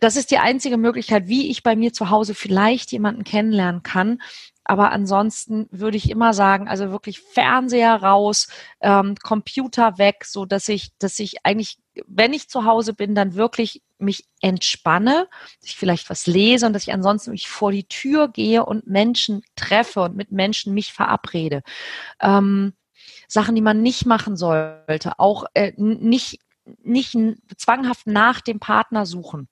das 0.00 0.16
ist 0.16 0.32
die 0.32 0.38
einzige 0.38 0.76
Möglichkeit, 0.76 1.28
wie 1.28 1.50
ich 1.50 1.62
bei 1.62 1.76
mir 1.76 1.92
zu 1.92 2.10
Hause 2.10 2.34
vielleicht 2.34 2.90
jemanden 2.90 3.22
kennenlernen 3.22 3.84
kann, 3.84 4.20
aber 4.68 4.92
ansonsten 4.92 5.66
würde 5.70 5.96
ich 5.96 6.10
immer 6.10 6.34
sagen, 6.34 6.68
also 6.68 6.90
wirklich 6.90 7.20
Fernseher 7.20 8.02
raus, 8.02 8.48
ähm, 8.80 9.14
Computer 9.16 9.96
weg, 9.96 10.26
so 10.26 10.44
dass 10.44 10.68
ich, 10.68 10.90
dass 10.98 11.18
ich 11.18 11.46
eigentlich, 11.46 11.78
wenn 12.06 12.34
ich 12.34 12.50
zu 12.50 12.66
Hause 12.66 12.92
bin, 12.92 13.14
dann 13.14 13.34
wirklich 13.34 13.82
mich 13.96 14.28
entspanne, 14.42 15.26
dass 15.60 15.70
ich 15.70 15.76
vielleicht 15.76 16.10
was 16.10 16.26
lese 16.26 16.66
und 16.66 16.74
dass 16.74 16.82
ich 16.82 16.92
ansonsten 16.92 17.30
mich 17.30 17.48
vor 17.48 17.72
die 17.72 17.88
Tür 17.88 18.28
gehe 18.28 18.66
und 18.66 18.86
Menschen 18.86 19.42
treffe 19.56 20.02
und 20.02 20.16
mit 20.16 20.32
Menschen 20.32 20.74
mich 20.74 20.92
verabrede. 20.92 21.62
Ähm, 22.20 22.74
Sachen, 23.26 23.54
die 23.54 23.62
man 23.62 23.80
nicht 23.80 24.04
machen 24.04 24.36
sollte, 24.36 25.18
auch 25.18 25.46
äh, 25.54 25.72
nicht, 25.78 26.40
nicht 26.82 27.16
zwanghaft 27.56 28.06
nach 28.06 28.42
dem 28.42 28.60
Partner 28.60 29.06
suchen 29.06 29.48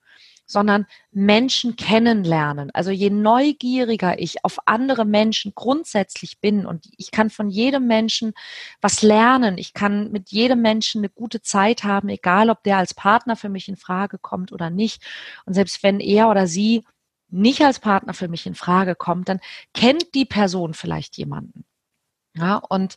sondern 0.46 0.86
Menschen 1.10 1.76
kennenlernen. 1.76 2.70
Also 2.72 2.90
je 2.90 3.10
neugieriger 3.10 4.18
ich 4.18 4.44
auf 4.44 4.58
andere 4.66 5.04
Menschen 5.04 5.52
grundsätzlich 5.54 6.40
bin 6.40 6.64
und 6.64 6.88
ich 6.96 7.10
kann 7.10 7.30
von 7.30 7.50
jedem 7.50 7.86
Menschen 7.86 8.32
was 8.80 9.02
lernen, 9.02 9.58
ich 9.58 9.74
kann 9.74 10.12
mit 10.12 10.30
jedem 10.30 10.62
Menschen 10.62 11.00
eine 11.00 11.10
gute 11.10 11.42
Zeit 11.42 11.84
haben, 11.84 12.08
egal 12.08 12.48
ob 12.48 12.62
der 12.62 12.78
als 12.78 12.94
Partner 12.94 13.36
für 13.36 13.48
mich 13.48 13.68
in 13.68 13.76
Frage 13.76 14.18
kommt 14.18 14.52
oder 14.52 14.70
nicht. 14.70 15.02
Und 15.44 15.54
selbst 15.54 15.82
wenn 15.82 16.00
er 16.00 16.30
oder 16.30 16.46
sie 16.46 16.84
nicht 17.28 17.62
als 17.62 17.80
Partner 17.80 18.14
für 18.14 18.28
mich 18.28 18.46
in 18.46 18.54
Frage 18.54 18.94
kommt, 18.94 19.28
dann 19.28 19.40
kennt 19.74 20.14
die 20.14 20.24
Person 20.24 20.74
vielleicht 20.74 21.16
jemanden. 21.16 21.64
Ja, 22.36 22.56
und 22.56 22.96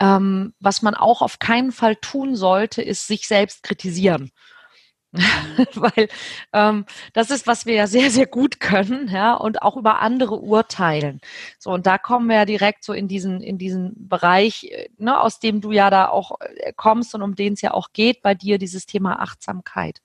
ähm, 0.00 0.54
was 0.60 0.80
man 0.80 0.94
auch 0.94 1.20
auf 1.20 1.40
keinen 1.40 1.72
Fall 1.72 1.96
tun 1.96 2.36
sollte, 2.36 2.82
ist 2.82 3.08
sich 3.08 3.26
selbst 3.26 3.64
kritisieren. 3.64 4.30
weil 5.74 6.08
ähm, 6.52 6.84
das 7.12 7.30
ist, 7.30 7.46
was 7.46 7.66
wir 7.66 7.74
ja 7.74 7.86
sehr, 7.86 8.10
sehr 8.10 8.26
gut 8.26 8.60
können, 8.60 9.08
ja, 9.08 9.34
und 9.34 9.62
auch 9.62 9.76
über 9.76 10.00
andere 10.00 10.36
urteilen. 10.40 11.20
So, 11.58 11.70
und 11.70 11.86
da 11.86 11.98
kommen 11.98 12.28
wir 12.28 12.36
ja 12.36 12.44
direkt 12.44 12.84
so 12.84 12.92
in 12.92 13.08
diesen, 13.08 13.40
in 13.40 13.58
diesen 13.58 14.08
Bereich, 14.08 14.64
äh, 14.64 14.88
ne, 14.98 15.20
aus 15.20 15.40
dem 15.40 15.60
du 15.60 15.72
ja 15.72 15.90
da 15.90 16.08
auch 16.08 16.40
äh, 16.40 16.72
kommst 16.74 17.14
und 17.14 17.22
um 17.22 17.34
den 17.34 17.54
es 17.54 17.62
ja 17.62 17.72
auch 17.72 17.92
geht 17.92 18.22
bei 18.22 18.34
dir, 18.34 18.58
dieses 18.58 18.86
Thema 18.86 19.20
Achtsamkeit. 19.20 20.02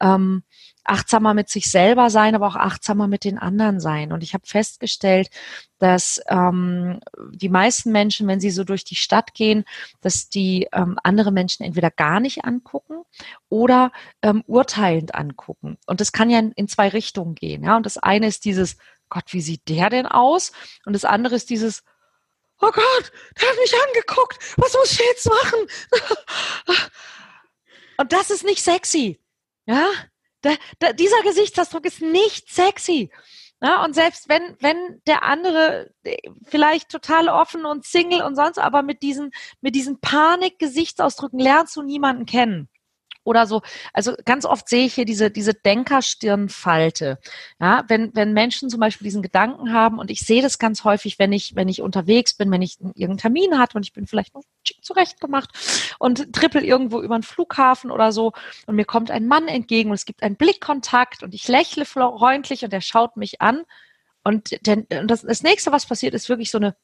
Ähm, 0.00 0.42
achtsamer 0.88 1.34
mit 1.34 1.48
sich 1.48 1.70
selber 1.70 2.10
sein, 2.10 2.34
aber 2.34 2.46
auch 2.46 2.56
achtsamer 2.56 3.08
mit 3.08 3.24
den 3.24 3.38
anderen 3.38 3.80
sein. 3.80 4.12
Und 4.12 4.22
ich 4.22 4.34
habe 4.34 4.46
festgestellt, 4.46 5.30
dass 5.78 6.20
ähm, 6.28 7.00
die 7.32 7.48
meisten 7.48 7.92
Menschen, 7.92 8.26
wenn 8.26 8.40
sie 8.40 8.50
so 8.50 8.64
durch 8.64 8.84
die 8.84 8.96
Stadt 8.96 9.34
gehen, 9.34 9.64
dass 10.00 10.28
die 10.28 10.68
ähm, 10.72 10.98
andere 11.02 11.30
Menschen 11.32 11.64
entweder 11.64 11.90
gar 11.90 12.20
nicht 12.20 12.44
angucken 12.44 13.02
oder 13.48 13.92
ähm, 14.22 14.42
urteilend 14.46 15.14
angucken. 15.14 15.78
Und 15.86 16.00
das 16.00 16.12
kann 16.12 16.30
ja 16.30 16.38
in, 16.38 16.52
in 16.52 16.68
zwei 16.68 16.88
Richtungen 16.88 17.34
gehen. 17.34 17.62
Ja? 17.62 17.76
Und 17.76 17.86
das 17.86 17.98
eine 17.98 18.26
ist 18.26 18.44
dieses, 18.44 18.76
Gott, 19.08 19.32
wie 19.32 19.40
sieht 19.40 19.68
der 19.68 19.90
denn 19.90 20.06
aus? 20.06 20.52
Und 20.84 20.92
das 20.94 21.04
andere 21.04 21.34
ist 21.36 21.50
dieses, 21.50 21.82
oh 22.60 22.70
Gott, 22.70 23.12
der 23.40 23.48
hat 23.48 23.56
mich 23.56 23.74
angeguckt, 23.88 24.38
was 24.56 24.74
muss 24.74 24.92
ich 24.92 24.98
jetzt 24.98 25.28
machen? 25.28 25.66
Und 27.98 28.12
das 28.12 28.30
ist 28.30 28.44
nicht 28.44 28.62
sexy. 28.62 29.20
Ja, 29.66 29.86
da, 30.42 30.50
da, 30.78 30.92
dieser 30.92 31.22
Gesichtsausdruck 31.22 31.84
ist 31.84 32.02
nicht 32.02 32.52
sexy. 32.52 33.10
Ja, 33.60 33.84
und 33.84 33.94
selbst 33.94 34.28
wenn, 34.28 34.56
wenn 34.60 35.02
der 35.06 35.24
andere 35.24 35.90
äh, 36.04 36.16
vielleicht 36.44 36.90
total 36.90 37.28
offen 37.28 37.64
und 37.64 37.84
Single 37.84 38.22
und 38.22 38.36
sonst, 38.36 38.58
aber 38.58 38.82
mit 38.82 39.02
diesen, 39.02 39.32
mit 39.60 39.74
diesen 39.74 40.00
Panik-Gesichtsausdrücken 40.00 41.40
lernst 41.40 41.74
du 41.74 41.82
niemanden 41.82 42.24
kennen 42.24 42.68
oder 43.28 43.46
so. 43.46 43.60
Also 43.92 44.14
ganz 44.24 44.46
oft 44.46 44.68
sehe 44.68 44.86
ich 44.86 44.94
hier 44.94 45.04
diese, 45.04 45.30
diese 45.30 45.52
Denkerstirnfalte. 45.52 47.18
Ja, 47.60 47.84
wenn, 47.88 48.10
wenn 48.14 48.32
Menschen 48.32 48.70
zum 48.70 48.80
Beispiel 48.80 49.04
diesen 49.04 49.22
Gedanken 49.22 49.72
haben 49.72 49.98
und 49.98 50.10
ich 50.10 50.20
sehe 50.20 50.40
das 50.40 50.58
ganz 50.58 50.84
häufig, 50.84 51.18
wenn 51.18 51.32
ich, 51.32 51.54
wenn 51.54 51.68
ich 51.68 51.82
unterwegs 51.82 52.34
bin, 52.34 52.50
wenn 52.50 52.62
ich 52.62 52.78
irgendeinen 52.80 53.18
Termin 53.18 53.58
hatte 53.58 53.76
und 53.76 53.84
ich 53.84 53.92
bin 53.92 54.06
vielleicht 54.06 54.34
noch 54.34 54.42
zurechtgemacht 54.80 55.50
und 55.98 56.32
trippel 56.32 56.64
irgendwo 56.64 57.02
über 57.02 57.14
einen 57.14 57.22
Flughafen 57.22 57.90
oder 57.90 58.12
so 58.12 58.32
und 58.66 58.76
mir 58.76 58.86
kommt 58.86 59.10
ein 59.10 59.26
Mann 59.26 59.46
entgegen 59.46 59.90
und 59.90 59.94
es 59.96 60.06
gibt 60.06 60.22
einen 60.22 60.36
Blickkontakt 60.36 61.22
und 61.22 61.34
ich 61.34 61.46
lächle 61.48 61.84
freundlich 61.84 62.64
und 62.64 62.72
er 62.72 62.80
schaut 62.80 63.16
mich 63.16 63.42
an 63.42 63.64
und, 64.24 64.58
das 64.62 65.42
nächste, 65.42 65.72
was 65.72 65.86
passiert, 65.86 66.14
ist 66.14 66.28
wirklich 66.28 66.50
so 66.50 66.58
eine 66.58 66.76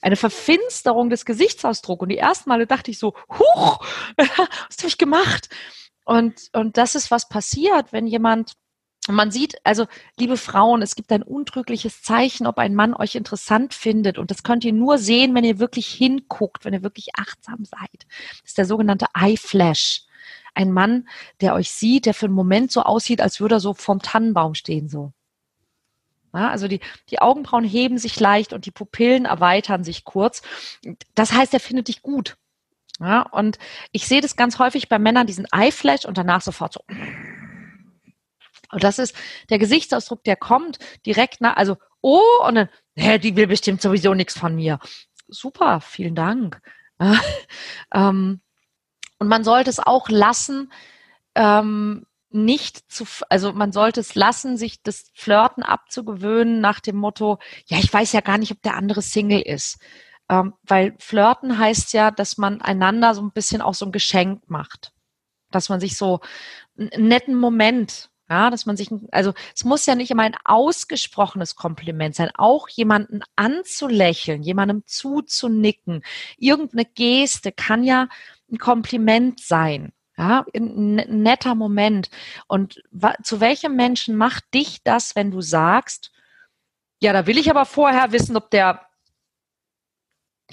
eine 0.00 0.16
Verfinsterung 0.16 1.10
des 1.10 1.24
Gesichtsausdrucks. 1.24 2.02
Und 2.02 2.08
die 2.10 2.18
ersten 2.18 2.48
Male 2.48 2.66
dachte 2.66 2.90
ich 2.90 2.98
so, 2.98 3.14
huch, 3.28 3.78
was 4.16 4.78
habe 4.78 4.88
ich 4.88 4.98
gemacht? 4.98 5.48
Und, 6.04 6.50
und 6.52 6.76
das 6.76 6.94
ist, 6.94 7.10
was 7.10 7.28
passiert, 7.28 7.92
wenn 7.92 8.06
jemand, 8.06 8.52
man 9.08 9.30
sieht, 9.30 9.56
also 9.64 9.86
liebe 10.18 10.36
Frauen, 10.36 10.82
es 10.82 10.94
gibt 10.94 11.10
ein 11.12 11.22
untrügliches 11.22 12.02
Zeichen, 12.02 12.46
ob 12.46 12.58
ein 12.58 12.74
Mann 12.74 12.94
euch 12.94 13.16
interessant 13.16 13.74
findet. 13.74 14.18
Und 14.18 14.30
das 14.30 14.42
könnt 14.42 14.64
ihr 14.64 14.72
nur 14.72 14.98
sehen, 14.98 15.34
wenn 15.34 15.44
ihr 15.44 15.58
wirklich 15.58 15.88
hinguckt, 15.88 16.64
wenn 16.64 16.74
ihr 16.74 16.82
wirklich 16.82 17.08
achtsam 17.16 17.64
seid. 17.64 18.06
Das 18.40 18.50
ist 18.50 18.58
der 18.58 18.66
sogenannte 18.66 19.06
Eye 19.14 19.36
Flash. 19.36 20.02
Ein 20.54 20.72
Mann, 20.72 21.08
der 21.40 21.54
euch 21.54 21.70
sieht, 21.70 22.06
der 22.06 22.14
für 22.14 22.26
einen 22.26 22.34
Moment 22.34 22.72
so 22.72 22.82
aussieht, 22.82 23.20
als 23.20 23.40
würde 23.40 23.56
er 23.56 23.60
so 23.60 23.74
vorm 23.74 24.00
Tannenbaum 24.00 24.54
stehen, 24.54 24.88
so. 24.88 25.12
Ja, 26.36 26.50
also 26.50 26.68
die, 26.68 26.80
die 27.08 27.20
Augenbrauen 27.20 27.64
heben 27.64 27.96
sich 27.96 28.20
leicht 28.20 28.52
und 28.52 28.66
die 28.66 28.70
Pupillen 28.70 29.24
erweitern 29.24 29.84
sich 29.84 30.04
kurz. 30.04 30.42
Das 31.14 31.32
heißt, 31.32 31.54
er 31.54 31.60
findet 31.60 31.88
dich 31.88 32.02
gut. 32.02 32.36
Ja, 33.00 33.22
und 33.22 33.58
ich 33.90 34.06
sehe 34.06 34.20
das 34.20 34.36
ganz 34.36 34.58
häufig 34.58 34.90
bei 34.90 34.98
Männern, 34.98 35.26
diesen 35.26 35.46
Eyeflash 35.50 36.04
und 36.04 36.18
danach 36.18 36.42
sofort 36.42 36.74
so. 36.74 36.80
Und 38.70 38.84
das 38.84 38.98
ist 38.98 39.16
der 39.48 39.58
Gesichtsausdruck, 39.58 40.24
der 40.24 40.36
kommt 40.36 40.78
direkt 41.06 41.40
nach, 41.40 41.56
also, 41.56 41.78
oh, 42.02 42.20
und 42.46 42.56
dann, 42.56 42.68
hä, 42.96 43.18
die 43.18 43.34
will 43.34 43.46
bestimmt 43.46 43.80
sowieso 43.80 44.12
nichts 44.12 44.38
von 44.38 44.54
mir. 44.54 44.78
Super, 45.28 45.80
vielen 45.80 46.14
Dank. 46.14 46.60
ähm, 47.94 48.40
und 49.18 49.28
man 49.28 49.42
sollte 49.42 49.70
es 49.70 49.78
auch 49.78 50.10
lassen, 50.10 50.70
ähm, 51.34 52.04
nicht 52.36 52.90
zu, 52.90 53.04
also 53.28 53.52
man 53.52 53.72
sollte 53.72 54.00
es 54.00 54.14
lassen, 54.14 54.56
sich 54.56 54.82
das 54.82 55.10
Flirten 55.14 55.62
abzugewöhnen 55.62 56.60
nach 56.60 56.80
dem 56.80 56.96
Motto, 56.96 57.38
ja, 57.66 57.78
ich 57.78 57.92
weiß 57.92 58.12
ja 58.12 58.20
gar 58.20 58.38
nicht, 58.38 58.52
ob 58.52 58.62
der 58.62 58.76
andere 58.76 59.02
Single 59.02 59.40
ist. 59.42 59.78
Ähm, 60.28 60.54
weil 60.62 60.94
Flirten 60.98 61.58
heißt 61.58 61.92
ja, 61.92 62.10
dass 62.10 62.38
man 62.38 62.60
einander 62.60 63.14
so 63.14 63.22
ein 63.22 63.32
bisschen 63.32 63.62
auch 63.62 63.74
so 63.74 63.86
ein 63.86 63.92
Geschenk 63.92 64.48
macht. 64.48 64.92
Dass 65.50 65.68
man 65.68 65.80
sich 65.80 65.96
so 65.96 66.20
einen 66.78 67.08
netten 67.08 67.36
Moment, 67.36 68.10
ja, 68.28 68.50
dass 68.50 68.66
man 68.66 68.76
sich, 68.76 68.90
also 69.12 69.32
es 69.54 69.64
muss 69.64 69.86
ja 69.86 69.94
nicht 69.94 70.10
immer 70.10 70.24
ein 70.24 70.36
ausgesprochenes 70.44 71.54
Kompliment 71.54 72.16
sein, 72.16 72.30
auch 72.34 72.68
jemanden 72.68 73.20
anzulächeln, 73.36 74.42
jemandem 74.42 74.82
zuzunicken, 74.86 76.02
irgendeine 76.36 76.84
Geste 76.84 77.52
kann 77.52 77.84
ja 77.84 78.08
ein 78.50 78.58
Kompliment 78.58 79.40
sein. 79.40 79.92
Ja, 80.18 80.46
ein 80.54 80.94
netter 81.22 81.54
Moment. 81.54 82.08
Und 82.48 82.82
zu 83.22 83.40
welchem 83.40 83.76
Menschen 83.76 84.16
macht 84.16 84.44
dich 84.54 84.82
das, 84.82 85.14
wenn 85.14 85.30
du 85.30 85.42
sagst, 85.42 86.10
ja, 87.00 87.12
da 87.12 87.26
will 87.26 87.38
ich 87.38 87.50
aber 87.50 87.66
vorher 87.66 88.12
wissen, 88.12 88.36
ob 88.36 88.50
der 88.50 88.86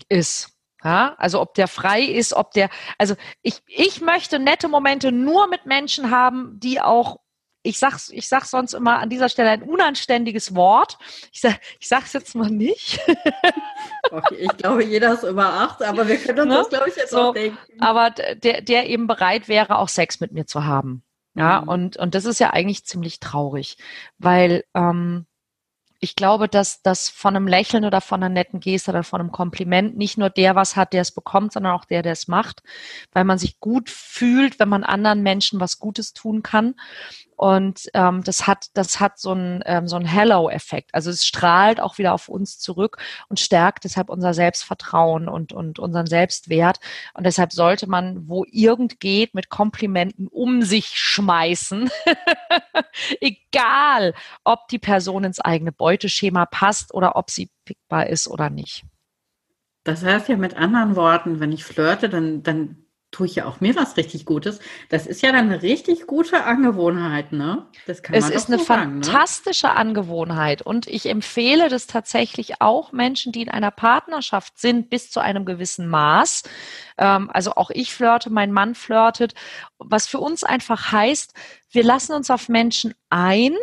ist. 0.09 0.49
Ja, 0.83 1.15
also 1.17 1.39
ob 1.39 1.53
der 1.53 1.69
frei 1.69 2.01
ist, 2.01 2.33
ob 2.33 2.51
der, 2.51 2.69
also 2.97 3.15
ich, 3.41 3.61
ich 3.67 4.01
möchte 4.01 4.37
nette 4.37 4.67
Momente 4.67 5.13
nur 5.13 5.47
mit 5.47 5.65
Menschen 5.65 6.11
haben, 6.11 6.59
die 6.59 6.81
auch, 6.81 7.21
ich 7.63 7.79
sag's, 7.79 8.09
ich 8.09 8.27
sag's 8.27 8.51
sonst 8.51 8.73
immer 8.73 8.99
an 8.99 9.09
dieser 9.09 9.29
Stelle 9.29 9.49
ein 9.49 9.63
unanständiges 9.63 10.53
Wort. 10.53 10.97
Ich 11.31 11.41
sag, 11.41 11.59
ich 11.79 11.87
sag's 11.87 12.13
jetzt 12.13 12.35
mal 12.35 12.49
nicht. 12.49 12.99
Okay, 14.11 14.35
ich 14.35 14.57
glaube, 14.57 14.83
jeder 14.83 15.13
ist 15.13 15.23
über 15.23 15.45
acht, 15.45 15.81
aber 15.81 16.07
wir 16.07 16.17
können 16.17 16.41
uns 16.41 16.49
ne? 16.49 16.55
das, 16.55 16.69
glaube 16.69 16.89
ich, 16.89 16.95
jetzt 16.95 17.11
so, 17.11 17.29
auch 17.29 17.33
denken. 17.33 17.57
Aber 17.79 18.11
der, 18.11 18.61
der 18.61 18.87
eben 18.87 19.07
bereit 19.07 19.47
wäre, 19.47 19.77
auch 19.77 19.89
Sex 19.89 20.19
mit 20.19 20.33
mir 20.33 20.45
zu 20.45 20.65
haben. 20.65 21.03
Ja, 21.35 21.61
mhm. 21.61 21.67
und, 21.69 21.97
und 21.97 22.13
das 22.13 22.25
ist 22.25 22.39
ja 22.39 22.51
eigentlich 22.51 22.85
ziemlich 22.85 23.19
traurig, 23.19 23.77
weil 24.19 24.65
ähm, 24.75 25.25
ich 26.03 26.17
glaube, 26.17 26.49
dass 26.49 26.81
das 26.81 27.07
von 27.07 27.33
einem 27.33 27.47
Lächeln 27.47 27.85
oder 27.85 28.01
von 28.01 28.21
einer 28.21 28.33
netten 28.33 28.59
Geste 28.59 28.91
oder 28.91 29.03
von 29.03 29.21
einem 29.21 29.31
Kompliment 29.31 29.95
nicht 29.97 30.17
nur 30.17 30.29
der 30.29 30.53
was 30.53 30.75
hat, 30.75 30.91
der 30.91 31.01
es 31.01 31.11
bekommt, 31.11 31.53
sondern 31.53 31.71
auch 31.71 31.85
der, 31.85 32.01
der 32.01 32.11
es 32.11 32.27
macht, 32.27 32.61
weil 33.13 33.23
man 33.23 33.37
sich 33.37 33.61
gut 33.61 33.89
fühlt, 33.89 34.59
wenn 34.59 34.67
man 34.67 34.83
anderen 34.83 35.23
Menschen 35.23 35.61
was 35.61 35.79
Gutes 35.79 36.11
tun 36.11 36.43
kann. 36.43 36.75
Und 37.43 37.89
ähm, 37.93 38.23
das 38.23 38.47
hat, 38.47 38.67
das 38.73 39.01
hat 39.01 39.19
so 39.19 39.31
einen 39.31 39.61
ähm, 39.65 39.85
so 39.85 39.97
einen 39.97 40.05
Hello-Effekt. 40.05 40.95
Also 40.95 41.09
es 41.09 41.27
strahlt 41.27 41.81
auch 41.81 41.97
wieder 41.97 42.13
auf 42.13 42.29
uns 42.29 42.57
zurück 42.57 42.99
und 43.27 43.37
stärkt 43.37 43.83
deshalb 43.83 44.09
unser 44.09 44.33
Selbstvertrauen 44.33 45.27
und, 45.27 45.51
und 45.51 45.77
unseren 45.77 46.07
Selbstwert. 46.07 46.79
Und 47.13 47.25
deshalb 47.25 47.51
sollte 47.51 47.85
man, 47.85 48.29
wo 48.29 48.45
irgend 48.49 49.01
geht, 49.01 49.33
mit 49.33 49.49
Komplimenten 49.49 50.29
um 50.29 50.61
sich 50.61 50.97
schmeißen. 50.97 51.89
Egal, 53.19 54.13
ob 54.45 54.69
die 54.69 54.79
Person 54.79 55.25
ins 55.25 55.41
eigene 55.41 55.73
Beuteschema 55.73 56.45
passt 56.45 56.93
oder 56.93 57.17
ob 57.17 57.29
sie 57.29 57.51
pickbar 57.65 58.07
ist 58.07 58.29
oder 58.29 58.49
nicht. 58.49 58.85
Das 59.83 60.01
heißt 60.01 60.29
ja 60.29 60.37
mit 60.37 60.55
anderen 60.55 60.95
Worten, 60.95 61.41
wenn 61.41 61.51
ich 61.51 61.65
flirte, 61.65 62.07
dann, 62.07 62.41
dann 62.41 62.82
tue 63.13 63.27
ich 63.27 63.35
ja 63.35 63.45
auch 63.45 63.61
mir 63.61 63.75
was 63.75 63.95
richtig 63.95 64.25
Gutes. 64.25 64.59
Das 64.89 65.07
ist 65.07 65.21
ja 65.21 65.31
dann 65.31 65.45
eine 65.45 65.61
richtig 65.61 66.07
gute 66.07 66.43
Angewohnheit, 66.43 67.31
ne? 67.31 67.67
Das 67.85 68.03
kann 68.03 68.15
es 68.15 68.25
man 68.25 68.33
ist 68.33 68.47
eine 68.49 68.57
so 68.57 68.65
fantastische 68.65 69.61
sagen, 69.61 69.75
ne? 69.75 69.79
Angewohnheit 69.79 70.61
und 70.61 70.87
ich 70.87 71.07
empfehle 71.07 71.69
das 71.69 71.87
tatsächlich 71.87 72.61
auch 72.61 72.91
Menschen, 72.91 73.31
die 73.31 73.43
in 73.43 73.49
einer 73.49 73.71
Partnerschaft 73.71 74.59
sind, 74.59 74.89
bis 74.89 75.11
zu 75.11 75.19
einem 75.19 75.45
gewissen 75.45 75.87
Maß. 75.87 76.43
Ähm, 76.97 77.29
also 77.31 77.53
auch 77.53 77.69
ich 77.69 77.93
flirte, 77.93 78.29
mein 78.29 78.51
Mann 78.51 78.75
flirtet, 78.75 79.35
was 79.77 80.07
für 80.07 80.19
uns 80.19 80.43
einfach 80.43 80.91
heißt, 80.91 81.33
wir 81.69 81.83
lassen 81.83 82.13
uns 82.13 82.29
auf 82.31 82.49
Menschen 82.49 82.93
ein 83.09 83.55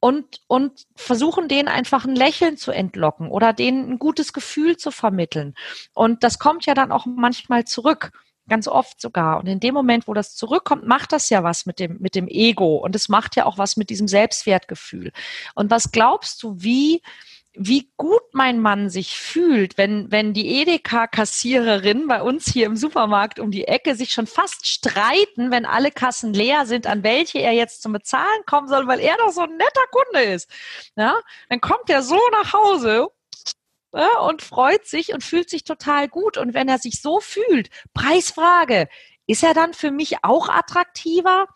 und, 0.00 0.40
und 0.46 0.86
versuchen 0.94 1.48
denen 1.48 1.68
einfach 1.68 2.04
ein 2.04 2.14
Lächeln 2.14 2.56
zu 2.56 2.70
entlocken 2.70 3.28
oder 3.28 3.52
denen 3.52 3.90
ein 3.90 3.98
gutes 3.98 4.32
Gefühl 4.32 4.76
zu 4.76 4.92
vermitteln. 4.92 5.54
Und 5.94 6.22
das 6.22 6.38
kommt 6.38 6.66
ja 6.66 6.74
dann 6.74 6.92
auch 6.92 7.06
manchmal 7.06 7.64
zurück. 7.64 8.12
Ganz 8.48 8.66
oft 8.66 9.00
sogar. 9.00 9.38
Und 9.38 9.46
in 9.46 9.60
dem 9.60 9.74
Moment, 9.74 10.08
wo 10.08 10.14
das 10.14 10.34
zurückkommt, 10.34 10.86
macht 10.86 11.12
das 11.12 11.28
ja 11.30 11.42
was 11.44 11.66
mit 11.66 11.78
dem, 11.78 11.98
mit 12.00 12.14
dem 12.14 12.28
Ego. 12.28 12.76
Und 12.76 12.96
es 12.96 13.08
macht 13.08 13.36
ja 13.36 13.44
auch 13.46 13.58
was 13.58 13.76
mit 13.76 13.90
diesem 13.90 14.08
Selbstwertgefühl. 14.08 15.12
Und 15.54 15.70
was 15.70 15.92
glaubst 15.92 16.42
du, 16.42 16.54
wie, 16.58 17.02
wie 17.52 17.90
gut 17.96 18.22
mein 18.32 18.60
Mann 18.60 18.88
sich 18.88 19.18
fühlt, 19.18 19.76
wenn, 19.76 20.10
wenn 20.10 20.32
die 20.32 20.60
Edeka-Kassiererin 20.62 22.06
bei 22.06 22.22
uns 22.22 22.46
hier 22.46 22.66
im 22.66 22.76
Supermarkt 22.76 23.38
um 23.38 23.50
die 23.50 23.66
Ecke 23.66 23.94
sich 23.96 24.12
schon 24.12 24.26
fast 24.26 24.66
streiten, 24.66 25.50
wenn 25.50 25.66
alle 25.66 25.90
Kassen 25.90 26.32
leer 26.32 26.66
sind, 26.66 26.86
an 26.86 27.02
welche 27.02 27.40
er 27.40 27.52
jetzt 27.52 27.82
zum 27.82 27.92
Bezahlen 27.92 28.44
kommen 28.46 28.68
soll, 28.68 28.86
weil 28.86 29.00
er 29.00 29.16
doch 29.18 29.32
so 29.32 29.42
ein 29.42 29.56
netter 29.56 29.86
Kunde 29.90 30.22
ist. 30.32 30.48
Ja, 30.96 31.16
dann 31.48 31.60
kommt 31.60 31.90
er 31.90 32.02
so 32.02 32.18
nach 32.32 32.52
Hause 32.52 33.08
und 34.20 34.42
freut 34.42 34.86
sich 34.86 35.12
und 35.12 35.24
fühlt 35.24 35.50
sich 35.50 35.64
total 35.64 36.08
gut. 36.08 36.36
Und 36.36 36.54
wenn 36.54 36.68
er 36.68 36.78
sich 36.78 37.00
so 37.00 37.20
fühlt, 37.20 37.70
Preisfrage, 37.94 38.88
ist 39.26 39.42
er 39.42 39.54
dann 39.54 39.74
für 39.74 39.90
mich 39.90 40.24
auch 40.24 40.48
attraktiver? 40.48 41.46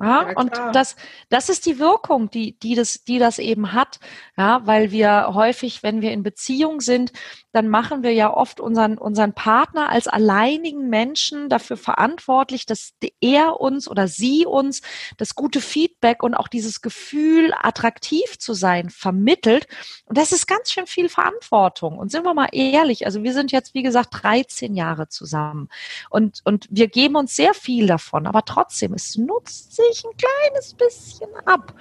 Ja, 0.00 0.28
ja 0.28 0.36
und 0.36 0.52
das, 0.72 0.96
das 1.28 1.48
ist 1.48 1.66
die 1.66 1.78
Wirkung, 1.78 2.30
die, 2.30 2.58
die, 2.58 2.74
das, 2.74 3.04
die 3.04 3.18
das 3.18 3.38
eben 3.38 3.72
hat. 3.72 3.98
Ja, 4.36 4.66
weil 4.66 4.90
wir 4.92 5.30
häufig, 5.34 5.82
wenn 5.82 6.02
wir 6.02 6.12
in 6.12 6.22
Beziehung 6.22 6.80
sind, 6.80 7.12
dann 7.52 7.68
machen 7.68 8.02
wir 8.02 8.12
ja 8.12 8.32
oft 8.32 8.60
unseren, 8.60 8.98
unseren 8.98 9.32
Partner 9.32 9.88
als 9.88 10.06
alleinigen 10.06 10.88
Menschen 10.88 11.48
dafür 11.48 11.76
verantwortlich, 11.76 12.66
dass 12.66 12.92
er 13.20 13.60
uns 13.60 13.88
oder 13.88 14.06
sie 14.06 14.46
uns 14.46 14.82
das 15.16 15.34
gute 15.34 15.60
Feedback 15.60 16.22
und 16.22 16.34
auch 16.34 16.48
dieses 16.48 16.82
Gefühl, 16.82 17.52
attraktiv 17.60 18.38
zu 18.38 18.54
sein, 18.54 18.90
vermittelt. 18.90 19.66
Und 20.04 20.18
das 20.18 20.30
ist 20.30 20.46
ganz 20.46 20.70
schön 20.70 20.86
viel 20.86 21.08
Verantwortung. 21.08 21.98
Und 21.98 22.12
sind 22.12 22.24
wir 22.24 22.34
mal 22.34 22.48
ehrlich, 22.52 23.06
also 23.06 23.22
wir 23.22 23.32
sind 23.32 23.50
jetzt, 23.50 23.74
wie 23.74 23.82
gesagt, 23.82 24.10
13 24.22 24.74
Jahre 24.74 25.08
zusammen. 25.08 25.68
Und, 26.10 26.42
und 26.44 26.66
wir 26.70 26.88
geben 26.88 27.16
uns 27.16 27.34
sehr 27.34 27.54
viel 27.54 27.86
davon, 27.86 28.26
aber 28.26 28.44
trotzdem, 28.44 28.94
es 28.94 29.16
nutzt 29.16 29.74
sich 29.74 29.87
ein 30.04 30.16
kleines 30.16 30.74
bisschen 30.74 31.34
ab. 31.46 31.74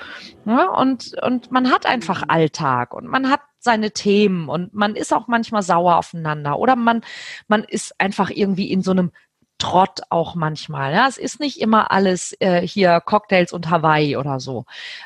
Ja, 0.45 0.69
und, 0.69 1.15
und 1.21 1.51
man 1.51 1.71
hat 1.71 1.85
einfach 1.85 2.23
Alltag 2.27 2.93
und 2.93 3.07
man 3.07 3.29
hat 3.29 3.41
seine 3.59 3.91
Themen 3.91 4.49
und 4.49 4.73
man 4.73 4.95
ist 4.95 5.13
auch 5.13 5.27
manchmal 5.27 5.61
sauer 5.61 5.97
aufeinander 5.97 6.59
oder 6.59 6.75
man, 6.75 7.01
man 7.47 7.63
ist 7.63 7.99
einfach 7.99 8.29
irgendwie 8.29 8.71
in 8.71 8.81
so 8.81 8.91
einem 8.91 9.11
Trott 9.57 10.01
auch 10.09 10.35
manchmal. 10.35 10.93
Ja, 10.93 11.07
es 11.07 11.17
ist 11.17 11.39
nicht 11.39 11.59
immer 11.59 11.91
alles 11.91 12.35
äh, 12.39 12.61
hier 12.61 13.01
Cocktails 13.01 13.53
und 13.53 13.69
Hawaii 13.69 14.15
oder 14.17 14.39
so. 14.39 14.65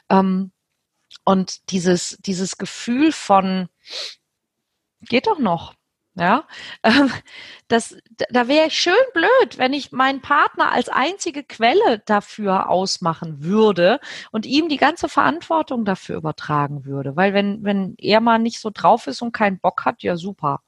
Ähm, 0.09 0.51
und 1.23 1.71
dieses, 1.71 2.17
dieses 2.21 2.57
Gefühl 2.57 3.11
von, 3.11 3.69
geht 5.01 5.27
doch 5.27 5.39
noch. 5.39 5.73
Ja, 6.15 6.45
ähm, 6.84 7.10
das, 7.69 7.95
da 8.30 8.47
wäre 8.50 8.67
ich 8.67 8.74
schön 8.74 8.93
blöd, 9.13 9.58
wenn 9.58 9.71
ich 9.71 9.93
meinen 9.93 10.21
Partner 10.21 10.71
als 10.71 10.89
einzige 10.89 11.43
Quelle 11.43 12.00
dafür 12.06 12.69
ausmachen 12.69 13.43
würde 13.43 14.00
und 14.32 14.45
ihm 14.45 14.67
die 14.67 14.78
ganze 14.78 15.08
Verantwortung 15.08 15.86
dafür 15.86 16.17
übertragen 16.17 16.84
würde. 16.84 17.15
Weil 17.15 17.34
wenn, 17.34 17.63
wenn 17.63 17.95
er 17.97 18.19
mal 18.19 18.39
nicht 18.39 18.60
so 18.60 18.71
drauf 18.74 19.08
ist 19.08 19.21
und 19.21 19.32
keinen 19.32 19.60
Bock 19.60 19.86
hat, 19.86 20.04
ja 20.04 20.17
super. 20.17 20.62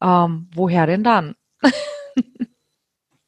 Ähm, 0.00 0.48
woher 0.54 0.86
denn 0.86 1.04
dann? 1.04 1.36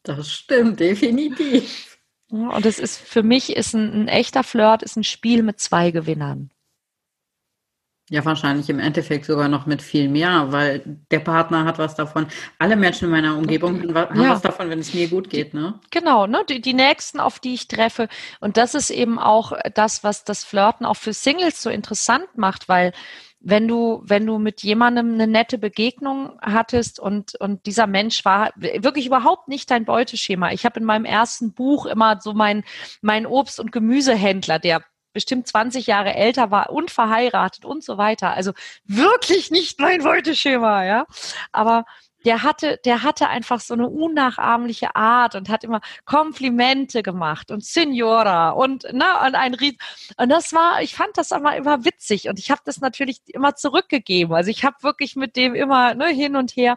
das 0.02 0.33
stimmt, 0.33 0.80
definitiv. 0.80 1.98
und 2.30 2.64
es 2.64 2.78
ist 2.78 2.98
für 2.98 3.22
mich 3.22 3.54
ist 3.54 3.74
ein, 3.74 4.04
ein 4.04 4.09
echter 4.09 4.44
Flirt, 4.44 4.83
ist 4.83 4.96
ein 4.96 5.04
Spiel 5.04 5.42
mit 5.42 5.61
zwei 5.61 5.90
Gewinnern. 5.90 6.50
Ja, 8.14 8.24
wahrscheinlich 8.24 8.70
im 8.70 8.79
Endeffekt 8.79 9.24
sogar 9.24 9.48
noch 9.48 9.66
mit 9.66 9.83
viel 9.83 10.09
mehr, 10.09 10.53
weil 10.53 10.83
der 11.11 11.18
Partner 11.18 11.64
hat 11.64 11.79
was 11.79 11.96
davon. 11.96 12.29
Alle 12.61 12.77
Menschen 12.77 13.07
in 13.07 13.11
meiner 13.11 13.37
Umgebung 13.37 13.92
haben 13.92 14.22
ja. 14.22 14.31
was 14.31 14.40
davon, 14.40 14.70
wenn 14.70 14.79
es 14.79 14.94
mir 14.94 15.09
gut 15.09 15.29
geht, 15.29 15.53
ne? 15.53 15.81
Genau, 15.90 16.29
ne? 16.29 16.44
Die, 16.48 16.61
die 16.61 16.74
nächsten, 16.74 17.18
auf 17.18 17.40
die 17.40 17.55
ich 17.55 17.66
treffe. 17.66 18.07
Und 18.38 18.57
das 18.57 18.77
ist 18.77 18.90
eben 18.90 19.18
auch 19.18 19.53
das, 19.74 20.05
was 20.05 20.22
das 20.22 20.44
Flirten 20.44 20.87
auch 20.87 20.94
für 20.94 21.12
Singles 21.12 21.61
so 21.61 21.70
interessant 21.70 22.29
macht, 22.37 22.68
weil 22.68 22.92
wenn 23.40 23.66
du, 23.66 24.00
wenn 24.05 24.24
du 24.24 24.38
mit 24.38 24.62
jemandem 24.62 25.14
eine 25.14 25.27
nette 25.27 25.59
Begegnung 25.59 26.38
hattest 26.40 27.00
und, 27.00 27.35
und 27.40 27.66
dieser 27.66 27.88
Mensch 27.88 28.24
war 28.24 28.53
wirklich 28.55 29.07
überhaupt 29.07 29.48
nicht 29.48 29.72
dein 29.72 29.87
Beuteschema. 29.87 30.53
Ich 30.53 30.64
habe 30.64 30.79
in 30.79 30.87
meinem 30.87 31.05
ersten 31.05 31.53
Buch 31.53 31.87
immer 31.87 32.20
so 32.20 32.33
mein, 32.33 32.62
mein 33.03 33.27
Obst- 33.27 33.59
und 33.59 33.72
Gemüsehändler, 33.72 34.61
der 34.61 34.85
bestimmt 35.14 35.48
20 35.48 35.87
Jahre 35.87 36.14
älter 36.14 36.50
war 36.50 36.70
und 36.70 36.90
verheiratet 36.90 37.64
und 37.64 37.83
so 37.83 37.96
weiter. 37.96 38.35
Also 38.35 38.53
wirklich 38.85 39.50
nicht 39.50 39.81
mein 39.81 40.03
Beuteschema, 40.03 40.85
ja. 40.85 41.07
Aber 41.53 41.87
der 42.24 42.42
hatte, 42.42 42.81
der 42.85 43.03
hatte 43.03 43.29
einfach 43.29 43.61
so 43.61 43.74
eine 43.74 43.88
unnachahmliche 43.88 44.96
Art 44.96 45.35
und 45.35 45.48
hat 45.48 45.64
immer 45.64 45.81
Komplimente 46.05 47.03
gemacht 47.03 47.50
und 47.50 47.64
Signora 47.64 48.50
und 48.50 48.87
na 48.92 49.27
und 49.27 49.35
ein 49.35 49.55
Ries 49.55 49.77
und 50.16 50.31
das 50.31 50.53
war, 50.53 50.83
ich 50.83 50.94
fand 50.94 51.16
das 51.18 51.31
immer 51.33 51.57
immer 51.57 51.85
witzig 51.85 52.29
und 52.29 52.38
ich 52.38 52.50
habe 52.50 52.62
das 52.64 52.81
natürlich 52.81 53.20
immer 53.27 53.57
zurückgegeben. 53.57 54.35
Also 54.35 54.50
ich 54.50 54.64
habe 54.64 54.77
wirklich 54.83 55.16
mit 55.16 55.37
dem 55.37 55.55
immer 55.55 55.94
ne, 55.94 56.09
hin 56.09 56.37
und 56.37 56.57
her 56.57 56.77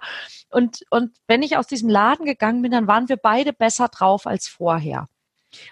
und 0.49 0.85
und 0.89 1.11
wenn 1.27 1.41
ich 1.41 1.57
aus 1.57 1.67
diesem 1.67 1.89
Laden 1.89 2.25
gegangen 2.25 2.61
bin, 2.61 2.71
dann 2.71 2.87
waren 2.87 3.09
wir 3.09 3.17
beide 3.17 3.53
besser 3.53 3.87
drauf 3.87 4.27
als 4.27 4.47
vorher. 4.47 5.07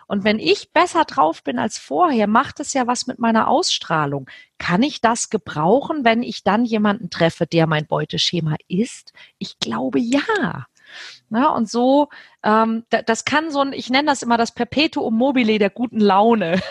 Und 0.07 0.23
wenn 0.23 0.39
ich 0.39 0.71
besser 0.71 1.05
drauf 1.05 1.43
bin 1.43 1.59
als 1.59 1.77
vorher, 1.77 2.27
macht 2.27 2.59
es 2.59 2.73
ja 2.73 2.87
was 2.87 3.07
mit 3.07 3.19
meiner 3.19 3.47
Ausstrahlung. 3.47 4.29
Kann 4.57 4.83
ich 4.83 5.01
das 5.01 5.29
gebrauchen, 5.29 6.03
wenn 6.03 6.23
ich 6.23 6.43
dann 6.43 6.65
jemanden 6.65 7.09
treffe, 7.09 7.45
der 7.45 7.67
mein 7.67 7.85
Beuteschema 7.85 8.55
ist? 8.67 9.13
Ich 9.37 9.59
glaube 9.59 9.99
ja. 9.99 10.65
Na, 11.29 11.49
und 11.49 11.69
so, 11.69 12.09
ähm, 12.43 12.85
das 12.89 13.25
kann 13.25 13.51
so 13.51 13.59
ein, 13.59 13.73
ich 13.73 13.89
nenne 13.89 14.07
das 14.07 14.21
immer 14.21 14.37
das 14.37 14.53
Perpetuum 14.53 15.15
mobile 15.15 15.59
der 15.59 15.69
guten 15.69 15.99
Laune. 15.99 16.61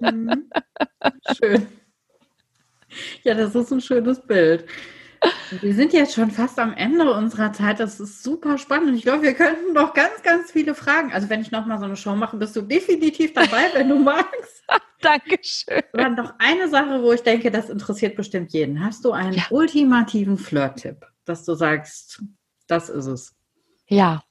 Mhm. 0.00 0.50
Schön. 1.38 1.66
Ja, 3.22 3.34
das 3.34 3.54
ist 3.54 3.72
ein 3.72 3.80
schönes 3.80 4.20
Bild. 4.26 4.66
Wir 5.60 5.74
sind 5.74 5.92
jetzt 5.92 6.14
schon 6.14 6.30
fast 6.30 6.58
am 6.58 6.72
Ende 6.74 7.12
unserer 7.12 7.52
Zeit. 7.52 7.80
Das 7.80 8.00
ist 8.00 8.22
super 8.22 8.58
spannend. 8.58 8.96
Ich 8.96 9.02
glaube, 9.02 9.22
wir 9.22 9.34
könnten 9.34 9.72
noch 9.72 9.94
ganz, 9.94 10.22
ganz 10.22 10.50
viele 10.50 10.74
Fragen. 10.74 11.12
Also 11.12 11.28
wenn 11.28 11.40
ich 11.40 11.50
nochmal 11.50 11.78
so 11.78 11.84
eine 11.84 11.96
Show 11.96 12.14
mache, 12.14 12.36
bist 12.36 12.56
du 12.56 12.62
definitiv 12.62 13.32
dabei, 13.34 13.70
wenn 13.74 13.88
du 13.88 13.98
magst. 13.98 14.64
Dankeschön. 15.00 15.82
Aber 15.92 16.08
noch 16.08 16.34
eine 16.38 16.68
Sache, 16.68 17.02
wo 17.02 17.12
ich 17.12 17.22
denke, 17.22 17.50
das 17.50 17.68
interessiert 17.68 18.16
bestimmt 18.16 18.52
jeden. 18.52 18.84
Hast 18.84 19.04
du 19.04 19.12
einen 19.12 19.34
ja. 19.34 19.44
ultimativen 19.50 20.38
Flirt-Tipp, 20.38 21.06
dass 21.24 21.44
du 21.44 21.54
sagst, 21.54 22.22
das 22.66 22.88
ist 22.88 23.06
es? 23.06 23.34
Ja, 23.86 24.22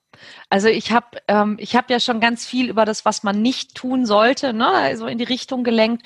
also 0.50 0.68
ich 0.68 0.92
habe 0.92 1.18
ähm, 1.28 1.58
ich 1.60 1.76
habe 1.76 1.92
ja 1.92 2.00
schon 2.00 2.20
ganz 2.20 2.46
viel 2.46 2.70
über 2.70 2.86
das, 2.86 3.06
was 3.06 3.24
man 3.24 3.42
nicht 3.42 3.76
tun 3.76 4.06
sollte, 4.06 4.54
ne, 4.54 4.68
also 4.68 5.08
in 5.08 5.18
die 5.18 5.24
Richtung 5.24 5.64
gelenkt. 5.64 6.06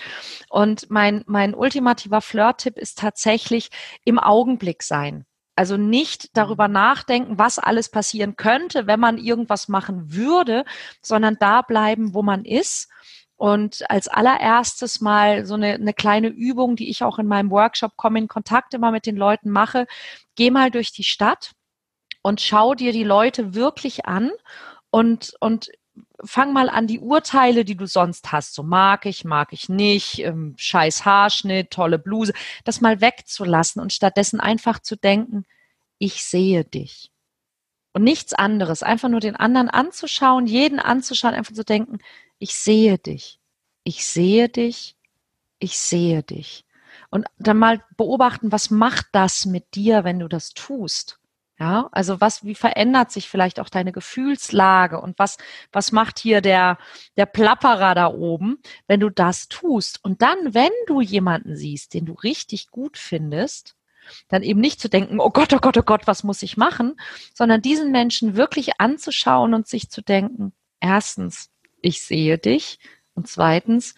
Und 0.50 0.90
mein 0.90 1.24
mein 1.28 1.54
ultimativer 1.54 2.22
Flirt-Tipp 2.22 2.78
ist 2.78 3.00
tatsächlich 3.00 3.70
im 4.04 4.20
Augenblick 4.20 4.84
sein. 4.84 5.26
Also 5.58 5.76
nicht 5.76 6.38
darüber 6.38 6.68
mhm. 6.68 6.76
nachdenken, 6.76 7.40
was 7.40 7.58
alles 7.58 7.90
passieren 7.90 8.36
könnte, 8.36 8.86
wenn 8.86 9.00
man 9.00 9.18
irgendwas 9.18 9.68
machen 9.68 10.14
würde, 10.14 10.66
sondern 11.02 11.36
da 11.40 11.64
bleiben, 11.64 12.14
wo 12.14 12.22
man 12.22 12.46
ist. 12.46 12.90
Und 13.38 13.84
als 13.90 14.08
allererstes 14.08 15.02
mal 15.02 15.46
so 15.46 15.56
eine, 15.56 15.74
eine 15.74 15.94
kleine 15.94 16.28
Übung, 16.28 16.76
die 16.76 16.90
ich 16.90 17.04
auch 17.04 17.20
in 17.20 17.28
meinem 17.28 17.52
Workshop 17.52 17.94
Komm 17.96 18.16
in 18.16 18.28
Kontakt 18.28 18.74
immer 18.74 18.92
mit 18.92 19.06
den 19.06 19.16
Leuten 19.16 19.50
mache. 19.50 19.88
Geh 20.36 20.52
mal 20.52 20.72
durch 20.72 20.92
die 20.92 21.04
Stadt 21.04 21.52
und 22.28 22.42
schau 22.42 22.76
dir 22.76 22.92
die 22.92 23.06
Leute 23.06 23.54
wirklich 23.54 24.06
an 24.06 24.32
und, 24.90 25.34
und 25.40 25.72
fang 26.26 26.52
mal 26.52 26.70
an 26.70 26.86
die 26.86 27.00
Urteile, 27.00 27.64
die 27.64 27.78
du 27.78 27.88
sonst 27.88 28.34
hast, 28.34 28.54
so 28.54 28.64
mag 28.64 29.06
ich, 29.06 29.24
mag 29.24 29.54
ich 29.54 29.70
nicht, 29.70 30.20
ähm, 30.20 30.54
scheiß 30.58 31.06
Haarschnitt, 31.06 31.72
tolle 31.72 31.98
Bluse, 31.98 32.34
das 32.66 32.82
mal 32.82 33.00
wegzulassen 33.00 33.82
und 33.82 33.94
stattdessen 33.94 34.42
einfach 34.42 34.80
zu 34.80 34.98
denken, 34.98 35.46
ich 36.00 36.22
sehe 36.22 36.66
dich. 36.66 37.14
Und 37.94 38.04
nichts 38.04 38.34
anderes, 38.34 38.84
einfach 38.84 39.08
nur 39.08 39.22
den 39.22 39.38
anderen 39.38 39.70
anzuschauen, 39.70 40.48
jeden 40.48 40.82
anzuschauen, 40.82 41.34
einfach 41.34 41.54
zu 41.54 41.64
denken, 41.64 42.00
ich 42.40 42.56
sehe 42.56 42.98
dich, 42.98 43.40
ich 43.86 44.06
sehe 44.06 44.50
dich, 44.50 44.98
ich 45.60 45.80
sehe 45.80 46.24
dich. 46.24 46.66
Und 47.10 47.26
dann 47.38 47.58
mal 47.58 47.86
beobachten, 47.96 48.52
was 48.52 48.70
macht 48.70 49.06
das 49.14 49.46
mit 49.46 49.76
dir, 49.76 50.04
wenn 50.04 50.20
du 50.20 50.28
das 50.28 50.50
tust? 50.50 51.17
Ja, 51.60 51.90
also 51.92 52.22
was, 52.22 52.44
wie 52.44 52.54
verändert 52.54 53.12
sich 53.12 53.30
vielleicht 53.30 53.60
auch 53.60 53.70
deine 53.70 53.92
Gefühlslage 53.92 55.02
und 55.02 55.18
was, 55.18 55.38
was 55.72 55.92
macht 55.92 56.20
hier 56.20 56.42
der, 56.42 56.78
der 57.16 57.26
Plapperer 57.26 57.96
da 57.96 58.08
oben, 58.08 58.60
wenn 58.86 59.00
du 59.00 59.10
das 59.10 59.48
tust? 59.48 60.04
Und 60.04 60.22
dann, 60.22 60.54
wenn 60.54 60.72
du 60.86 61.02
jemanden 61.02 61.56
siehst, 61.56 61.96
den 61.96 62.06
du 62.06 62.14
richtig 62.14 62.70
gut 62.70 63.00
findest, 63.00 63.76
dann 64.28 64.44
eben 64.44 64.60
nicht 64.60 64.80
zu 64.80 64.88
denken, 64.88 65.20
oh 65.20 65.32
Gott, 65.32 65.52
oh 65.52 65.58
Gott, 65.60 65.78
oh 65.78 65.84
Gott, 65.84 66.06
was 66.06 66.24
muss 66.24 66.44
ich 66.44 66.58
machen, 66.58 66.96
sondern 67.34 67.62
diesen 67.62 67.92
Menschen 67.92 68.36
wirklich 68.36 68.80
anzuschauen 68.80 69.56
und 69.56 69.68
sich 69.68 69.90
zu 69.90 70.02
denken, 70.02 70.54
erstens, 70.80 71.50
ich 71.82 72.04
sehe 72.04 72.38
dich 72.38 72.78
und 73.16 73.28
zweitens, 73.28 73.96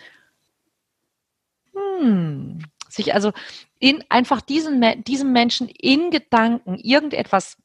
hm, 1.74 2.60
sich 2.88 3.14
also 3.14 3.34
in 3.80 4.04
einfach 4.10 4.42
diesen, 4.42 5.04
diesem 5.04 5.32
Menschen 5.32 5.68
in 5.70 6.12
Gedanken 6.12 6.76
irgendetwas 6.76 7.58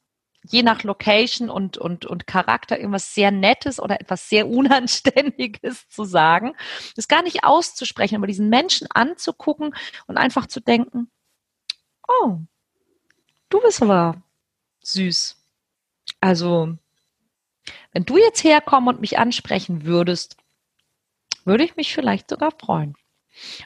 je 0.47 0.63
nach 0.63 0.83
Location 0.83 1.49
und, 1.49 1.79
und, 1.79 2.05
und 2.05 2.27
Charakter 2.27 2.79
irgendwas 2.79 3.15
sehr 3.15 3.31
Nettes 3.31 3.81
oder 3.81 4.01
etwas 4.01 4.29
sehr 4.29 4.47
Unanständiges 4.49 5.89
zu 5.89 6.05
sagen, 6.05 6.55
das 6.97 7.09
gar 7.09 7.23
nicht 7.23 7.45
auszusprechen, 7.45 8.17
aber 8.17 8.27
diesen 8.27 8.51
Menschen 8.51 8.87
anzugucken 8.91 9.75
und 10.07 10.19
einfach 10.19 10.47
zu 10.47 10.61
denken, 10.61 11.11
oh, 12.07 12.39
du 13.49 13.61
bist 13.63 13.83
aber 13.83 14.23
süß. 14.83 15.37
Also, 16.21 16.77
wenn 17.93 18.05
du 18.05 18.19
jetzt 18.19 18.45
herkommen 18.45 18.95
und 18.95 19.01
mich 19.01 19.19
ansprechen 19.19 19.87
würdest, 19.87 20.37
würde 21.47 21.65
ich 21.65 21.77
mich 21.77 21.95
vielleicht 21.95 22.29
sogar 22.29 22.53
freuen. 22.53 22.97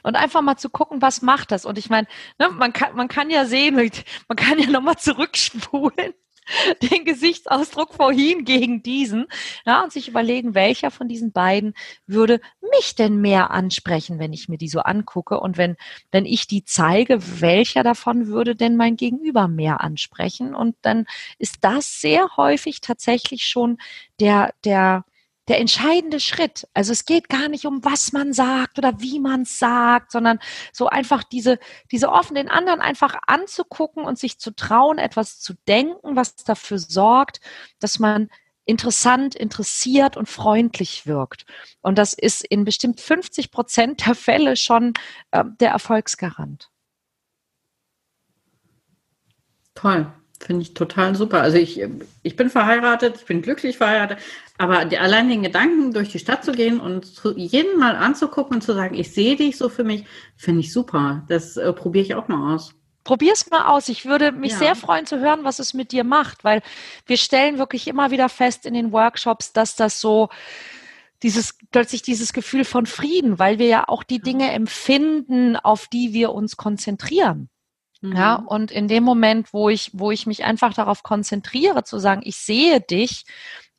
Und 0.03 0.15
einfach 0.15 0.41
mal 0.41 0.57
zu 0.57 0.69
gucken, 0.69 1.01
was 1.01 1.21
macht 1.21 1.51
das? 1.51 1.65
Und 1.65 1.77
ich 1.77 1.89
meine, 1.89 2.07
ne, 2.37 2.49
man, 2.49 2.73
kann, 2.73 2.95
man 2.95 3.07
kann 3.07 3.29
ja 3.29 3.45
sehen, 3.45 3.75
man 4.27 4.35
kann 4.35 4.59
ja 4.59 4.69
nochmal 4.69 4.97
zurückspulen, 4.97 6.13
den 6.91 7.05
Gesichtsausdruck 7.05 7.93
vorhin 7.93 8.45
gegen 8.45 8.81
diesen, 8.83 9.27
ja, 9.65 9.83
und 9.83 9.91
sich 9.91 10.07
überlegen, 10.07 10.55
welcher 10.55 10.91
von 10.91 11.07
diesen 11.07 11.31
beiden 11.31 11.73
würde 12.07 12.39
mich 12.71 12.95
denn 12.95 13.21
mehr 13.21 13.51
ansprechen, 13.51 14.19
wenn 14.19 14.33
ich 14.33 14.49
mir 14.49 14.57
die 14.57 14.67
so 14.67 14.79
angucke 14.79 15.39
und 15.39 15.57
wenn, 15.57 15.75
wenn 16.11 16.25
ich 16.25 16.47
die 16.47 16.63
zeige, 16.63 17.19
welcher 17.41 17.83
davon 17.83 18.27
würde 18.27 18.55
denn 18.55 18.77
mein 18.77 18.95
Gegenüber 18.95 19.47
mehr 19.47 19.81
ansprechen? 19.81 20.55
Und 20.55 20.75
dann 20.81 21.05
ist 21.37 21.57
das 21.61 22.01
sehr 22.01 22.37
häufig 22.37 22.81
tatsächlich 22.81 23.45
schon 23.45 23.77
der, 24.19 24.53
der, 24.63 25.05
der 25.49 25.59
entscheidende 25.59 26.19
Schritt. 26.19 26.67
Also 26.73 26.91
es 26.91 27.05
geht 27.05 27.27
gar 27.27 27.49
nicht 27.49 27.65
um, 27.65 27.83
was 27.83 28.13
man 28.13 28.33
sagt 28.33 28.77
oder 28.77 29.01
wie 29.01 29.19
man 29.19 29.41
es 29.41 29.57
sagt, 29.57 30.11
sondern 30.11 30.39
so 30.71 30.87
einfach 30.87 31.23
diese, 31.23 31.59
diese 31.91 32.09
offen 32.09 32.35
den 32.35 32.49
anderen 32.49 32.79
einfach 32.81 33.15
anzugucken 33.25 34.05
und 34.05 34.19
sich 34.19 34.39
zu 34.39 34.55
trauen, 34.55 34.99
etwas 34.99 35.39
zu 35.39 35.55
denken, 35.67 36.15
was 36.15 36.35
dafür 36.35 36.77
sorgt, 36.77 37.41
dass 37.79 37.97
man 37.97 38.29
interessant, 38.65 39.33
interessiert 39.33 40.15
und 40.15 40.29
freundlich 40.29 41.07
wirkt. 41.07 41.45
Und 41.81 41.97
das 41.97 42.13
ist 42.13 42.45
in 42.45 42.63
bestimmt 42.63 43.01
50 43.01 43.49
Prozent 43.49 44.05
der 44.05 44.13
Fälle 44.13 44.55
schon 44.55 44.93
äh, 45.31 45.43
der 45.59 45.71
Erfolgsgarant. 45.71 46.69
Toll. 49.73 50.13
Finde 50.39 50.61
ich 50.61 50.73
total 50.73 51.15
super. 51.15 51.41
Also 51.41 51.57
ich, 51.57 51.81
ich 52.23 52.35
bin 52.35 52.49
verheiratet, 52.49 53.17
ich 53.17 53.25
bin 53.25 53.41
glücklich 53.41 53.77
verheiratet, 53.77 54.19
aber 54.57 54.85
die, 54.85 54.97
allein 54.97 55.27
den 55.27 55.43
Gedanken, 55.43 55.93
durch 55.93 56.09
die 56.09 56.19
Stadt 56.19 56.45
zu 56.45 56.53
gehen 56.53 56.79
und 56.79 57.05
zu, 57.05 57.37
jeden 57.37 57.77
mal 57.77 57.95
anzugucken 57.95 58.55
und 58.55 58.61
zu 58.61 58.73
sagen, 58.73 58.95
ich 58.95 59.13
sehe 59.13 59.35
dich 59.35 59.57
so 59.57 59.67
für 59.67 59.83
mich, 59.83 60.05
finde 60.37 60.61
ich 60.61 60.71
super. 60.71 61.23
Das 61.27 61.57
äh, 61.57 61.73
probiere 61.73 62.05
ich 62.05 62.15
auch 62.15 62.29
mal 62.29 62.55
aus. 62.55 62.73
Probier's 63.03 63.49
mal 63.49 63.65
aus. 63.65 63.89
Ich 63.89 64.05
würde 64.05 64.31
mich 64.31 64.53
ja. 64.53 64.57
sehr 64.59 64.75
freuen 64.75 65.05
zu 65.05 65.19
hören, 65.19 65.43
was 65.43 65.59
es 65.59 65.73
mit 65.73 65.91
dir 65.91 66.03
macht, 66.03 66.43
weil 66.43 66.61
wir 67.05 67.17
stellen 67.17 67.57
wirklich 67.57 67.87
immer 67.87 68.11
wieder 68.11 68.29
fest 68.29 68.65
in 68.65 68.73
den 68.73 68.91
Workshops, 68.91 69.51
dass 69.51 69.75
das 69.75 69.99
so 69.99 70.29
dieses 71.21 71.57
plötzlich 71.71 72.01
dieses 72.01 72.31
Gefühl 72.31 72.63
von 72.63 72.85
Frieden, 72.85 73.39
weil 73.39 73.59
wir 73.59 73.67
ja 73.67 73.83
auch 73.87 74.03
die 74.03 74.19
Dinge 74.19 74.51
empfinden, 74.51 75.57
auf 75.57 75.87
die 75.87 76.13
wir 76.13 76.31
uns 76.31 76.55
konzentrieren. 76.55 77.49
Mhm. 78.01 78.15
Ja, 78.15 78.35
und 78.35 78.71
in 78.71 78.87
dem 78.87 79.03
Moment, 79.03 79.53
wo 79.53 79.69
ich, 79.69 79.91
wo 79.93 80.11
ich 80.11 80.25
mich 80.25 80.43
einfach 80.45 80.73
darauf 80.73 81.03
konzentriere, 81.03 81.83
zu 81.83 81.99
sagen, 81.99 82.21
ich 82.23 82.37
sehe 82.37 82.79
dich 82.79 83.25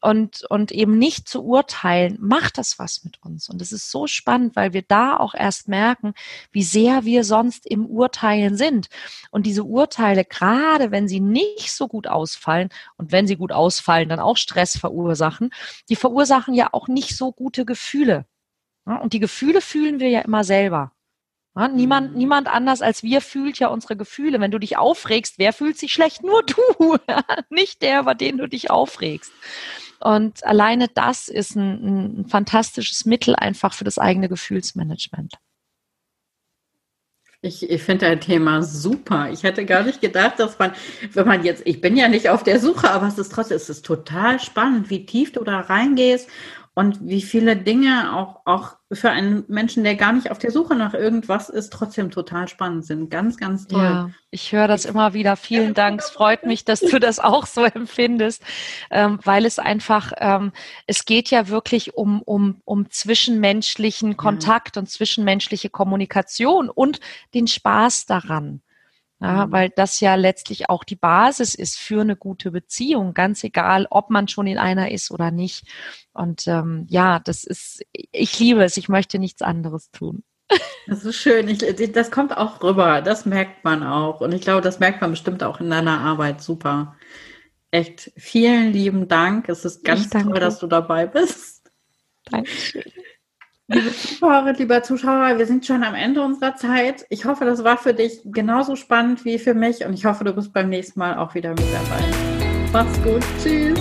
und, 0.03 0.45
und 0.49 0.73
eben 0.73 0.99
nicht 0.99 1.29
zu 1.29 1.45
urteilen, 1.45 2.17
macht 2.21 2.59
das 2.59 2.79
was 2.79 3.05
mit 3.05 3.23
uns. 3.23 3.49
Und 3.49 3.61
es 3.61 3.73
ist 3.73 3.91
so 3.91 4.07
spannend, 4.07 4.57
weil 4.57 4.73
wir 4.73 4.83
da 4.83 5.17
auch 5.17 5.35
erst 5.35 5.69
merken, 5.69 6.15
wie 6.53 6.63
sehr 6.63 7.05
wir 7.05 7.25
sonst 7.25 7.67
im 7.67 7.87
Urteilen 7.87 8.57
sind. 8.57 8.89
Und 9.31 9.47
diese 9.47 9.65
Urteile, 9.65 10.25
gerade 10.25 10.91
wenn 10.91 11.09
sie 11.09 11.21
nicht 11.21 11.73
so 11.73 11.89
gut 11.89 12.07
ausfallen 12.07 12.71
und 12.97 13.13
wenn 13.13 13.27
sie 13.27 13.37
gut 13.37 13.53
ausfallen, 13.53 14.09
dann 14.09 14.21
auch 14.21 14.37
Stress 14.37 14.79
verursachen, 14.79 15.51
die 15.89 15.97
verursachen 15.97 16.55
ja 16.55 16.69
auch 16.73 16.89
nicht 16.89 17.17
so 17.17 17.33
gute 17.33 17.65
Gefühle. 17.65 18.27
Und 18.85 19.13
die 19.13 19.21
Gefühle 19.21 19.61
fühlen 19.61 20.01
wir 20.01 20.09
ja 20.09 20.21
immer 20.21 20.45
selber. 20.45 20.93
Ja, 21.57 21.69
niemand, 21.69 22.13
mhm. 22.13 22.19
niemand 22.19 22.49
anders 22.49 22.81
als 22.81 23.03
wir 23.03 23.21
fühlt 23.21 23.59
ja 23.59 23.69
unsere 23.69 23.97
Gefühle. 23.97 24.41
Wenn 24.41 24.51
du 24.51 24.59
dich 24.59 24.77
aufregst, 24.77 25.35
wer 25.39 25.53
fühlt 25.53 25.79
sich 25.79 25.93
schlecht? 25.93 26.23
Nur 26.23 26.43
du, 26.43 26.97
nicht 27.51 27.83
der, 27.83 28.01
über 28.01 28.15
den 28.15 28.39
du 28.39 28.47
dich 28.47 28.71
aufregst. 28.71 29.33
Und 30.01 30.45
alleine 30.45 30.89
das 30.89 31.29
ist 31.29 31.57
ein, 31.57 32.21
ein 32.21 32.27
fantastisches 32.27 33.05
Mittel 33.05 33.35
einfach 33.37 33.75
für 33.75 33.85
das 33.85 33.99
eigene 33.99 34.29
Gefühlsmanagement. 34.29 35.35
Ich, 37.43 37.69
ich 37.69 37.83
finde 37.83 38.07
dein 38.07 38.21
Thema 38.21 38.63
super. 38.63 39.31
Ich 39.31 39.43
hätte 39.43 39.65
gar 39.65 39.83
nicht 39.83 40.01
gedacht, 40.01 40.39
dass 40.39 40.59
man, 40.59 40.73
wenn 41.13 41.27
man 41.27 41.43
jetzt, 41.43 41.63
ich 41.67 41.81
bin 41.81 41.97
ja 41.97 42.09
nicht 42.09 42.29
auf 42.29 42.43
der 42.43 42.61
Suche, 42.61 42.91
aber 42.91 43.09
es 43.09 43.19
ist 43.19 43.33
trotzdem, 43.33 43.57
es 43.57 43.71
ist 43.71 43.85
total 43.85 44.39
spannend, 44.41 44.91
wie 44.91 45.07
tief 45.07 45.33
du 45.33 45.43
da 45.43 45.61
reingehst 45.61 46.29
und 46.75 46.99
wie 47.01 47.23
viele 47.23 47.57
Dinge 47.57 48.15
auch, 48.15 48.43
auch 48.45 48.80
für 48.93 49.11
einen 49.11 49.45
Menschen, 49.47 49.85
der 49.85 49.95
gar 49.95 50.13
nicht 50.13 50.33
auf 50.33 50.39
der 50.39 50.51
Suche 50.51 50.75
nach 50.75 50.95
irgendwas 50.95 51.49
ist, 51.49 51.73
trotzdem 51.73 52.11
total 52.11 52.49
spannend 52.49 52.85
sind. 52.85 53.09
Ganz, 53.09 53.37
ganz 53.37 53.69
toll. 53.69 53.83
Ja, 53.83 54.11
ich 54.33 54.51
höre 54.51 54.67
das 54.67 54.85
immer 54.85 55.15
wieder. 55.15 55.37
Vielen 55.37 55.75
Dank. 55.75 56.01
Es 56.01 56.11
freut 56.11 56.45
mich, 56.45 56.65
dass 56.65 56.81
du 56.81 56.99
das 56.99 57.21
auch 57.21 57.47
so 57.47 57.65
empfindest, 57.75 58.43
ähm, 58.91 59.21
weil 59.23 59.47
es 59.47 59.61
einfach, 59.61 60.13
ähm, 60.19 60.51
es 60.89 61.05
geht 61.05 61.31
ja 61.31 61.47
wirklich 61.49 61.95
um, 61.95 62.21
um, 62.23 62.63
um 62.65 62.91
zwischenmenschlichen 62.91 64.17
Kontakt 64.17 64.75
ja. 64.75 64.83
und 64.83 64.89
zwischenmenschliche 64.89 65.71
Kommunikation 65.71 66.69
und 66.69 66.99
den 67.33 67.47
Spaß 67.47 68.07
daran. 68.07 68.61
Ja, 69.21 69.47
mhm. 69.47 69.53
weil 69.53 69.71
das 69.71 70.01
ja 70.01 70.15
letztlich 70.15 70.71
auch 70.71 70.83
die 70.83 70.97
Basis 70.97 71.55
ist 71.55 71.79
für 71.79 72.01
eine 72.01 72.17
gute 72.17 72.51
Beziehung, 72.51 73.13
ganz 73.13 73.45
egal, 73.45 73.87
ob 73.91 74.09
man 74.09 74.29
schon 74.29 74.47
in 74.47 74.57
einer 74.59 74.91
ist 74.91 75.11
oder 75.11 75.31
nicht. 75.31 75.67
Und 76.13 76.47
ähm, 76.47 76.87
ja, 76.89 77.19
das 77.19 77.45
ist, 77.45 77.85
ich 77.93 78.39
liebe 78.39 78.65
es, 78.65 78.79
ich 78.79 78.89
möchte 78.89 79.19
nichts 79.19 79.43
anderes 79.43 79.91
tun. 79.91 80.25
Das 80.87 81.05
ist 81.05 81.17
schön. 81.17 81.47
Ich, 81.49 81.59
das 81.93 82.11
kommt 82.11 82.37
auch 82.37 82.63
rüber. 82.63 83.03
Das 83.03 83.27
merkt 83.27 83.63
man 83.63 83.83
auch. 83.83 84.21
Und 84.21 84.33
ich 84.33 84.41
glaube, 84.41 84.63
das 84.63 84.81
merkt 84.81 85.01
man 85.01 85.11
bestimmt 85.11 85.43
auch 85.43 85.61
in 85.61 85.71
deiner 85.71 86.01
Arbeit 86.01 86.41
super. 86.41 86.97
Echt 87.71 88.11
vielen 88.17 88.73
lieben 88.73 89.07
Dank. 89.07 89.49
Es 89.49 89.65
ist 89.65 89.85
ganz 89.85 90.11
toll, 90.11 90.41
dass 90.41 90.59
du 90.59 90.67
dabei 90.67 91.07
bist. 91.07 91.71
Dankeschön. 92.25 92.83
Liebe 93.73 93.93
Zuschauerinnen, 93.93 94.57
lieber 94.57 94.83
Zuschauer, 94.83 95.39
wir 95.39 95.47
sind 95.47 95.65
schon 95.65 95.85
am 95.85 95.95
Ende 95.95 96.23
unserer 96.23 96.57
Zeit. 96.57 97.07
Ich 97.09 97.25
hoffe, 97.25 97.45
das 97.45 97.63
war 97.63 97.79
für 97.79 97.95
dich 97.95 98.21
genauso 98.25 98.75
spannend 98.75 99.25
wie 99.25 99.39
für 99.39 99.55
mich 99.55 99.85
und 99.87 99.95
ich 99.95 100.05
hoffe, 100.07 100.25
du 100.25 100.33
bist 100.33 100.53
beim 100.53 100.69
nächsten 100.69 100.99
Mal 100.99 101.17
auch 101.17 101.35
wieder 101.35 101.51
mit 101.51 101.61
dabei. 101.73 102.03
Mach's 102.73 103.01
gut. 103.03 103.23
Tschüss. 103.41 103.79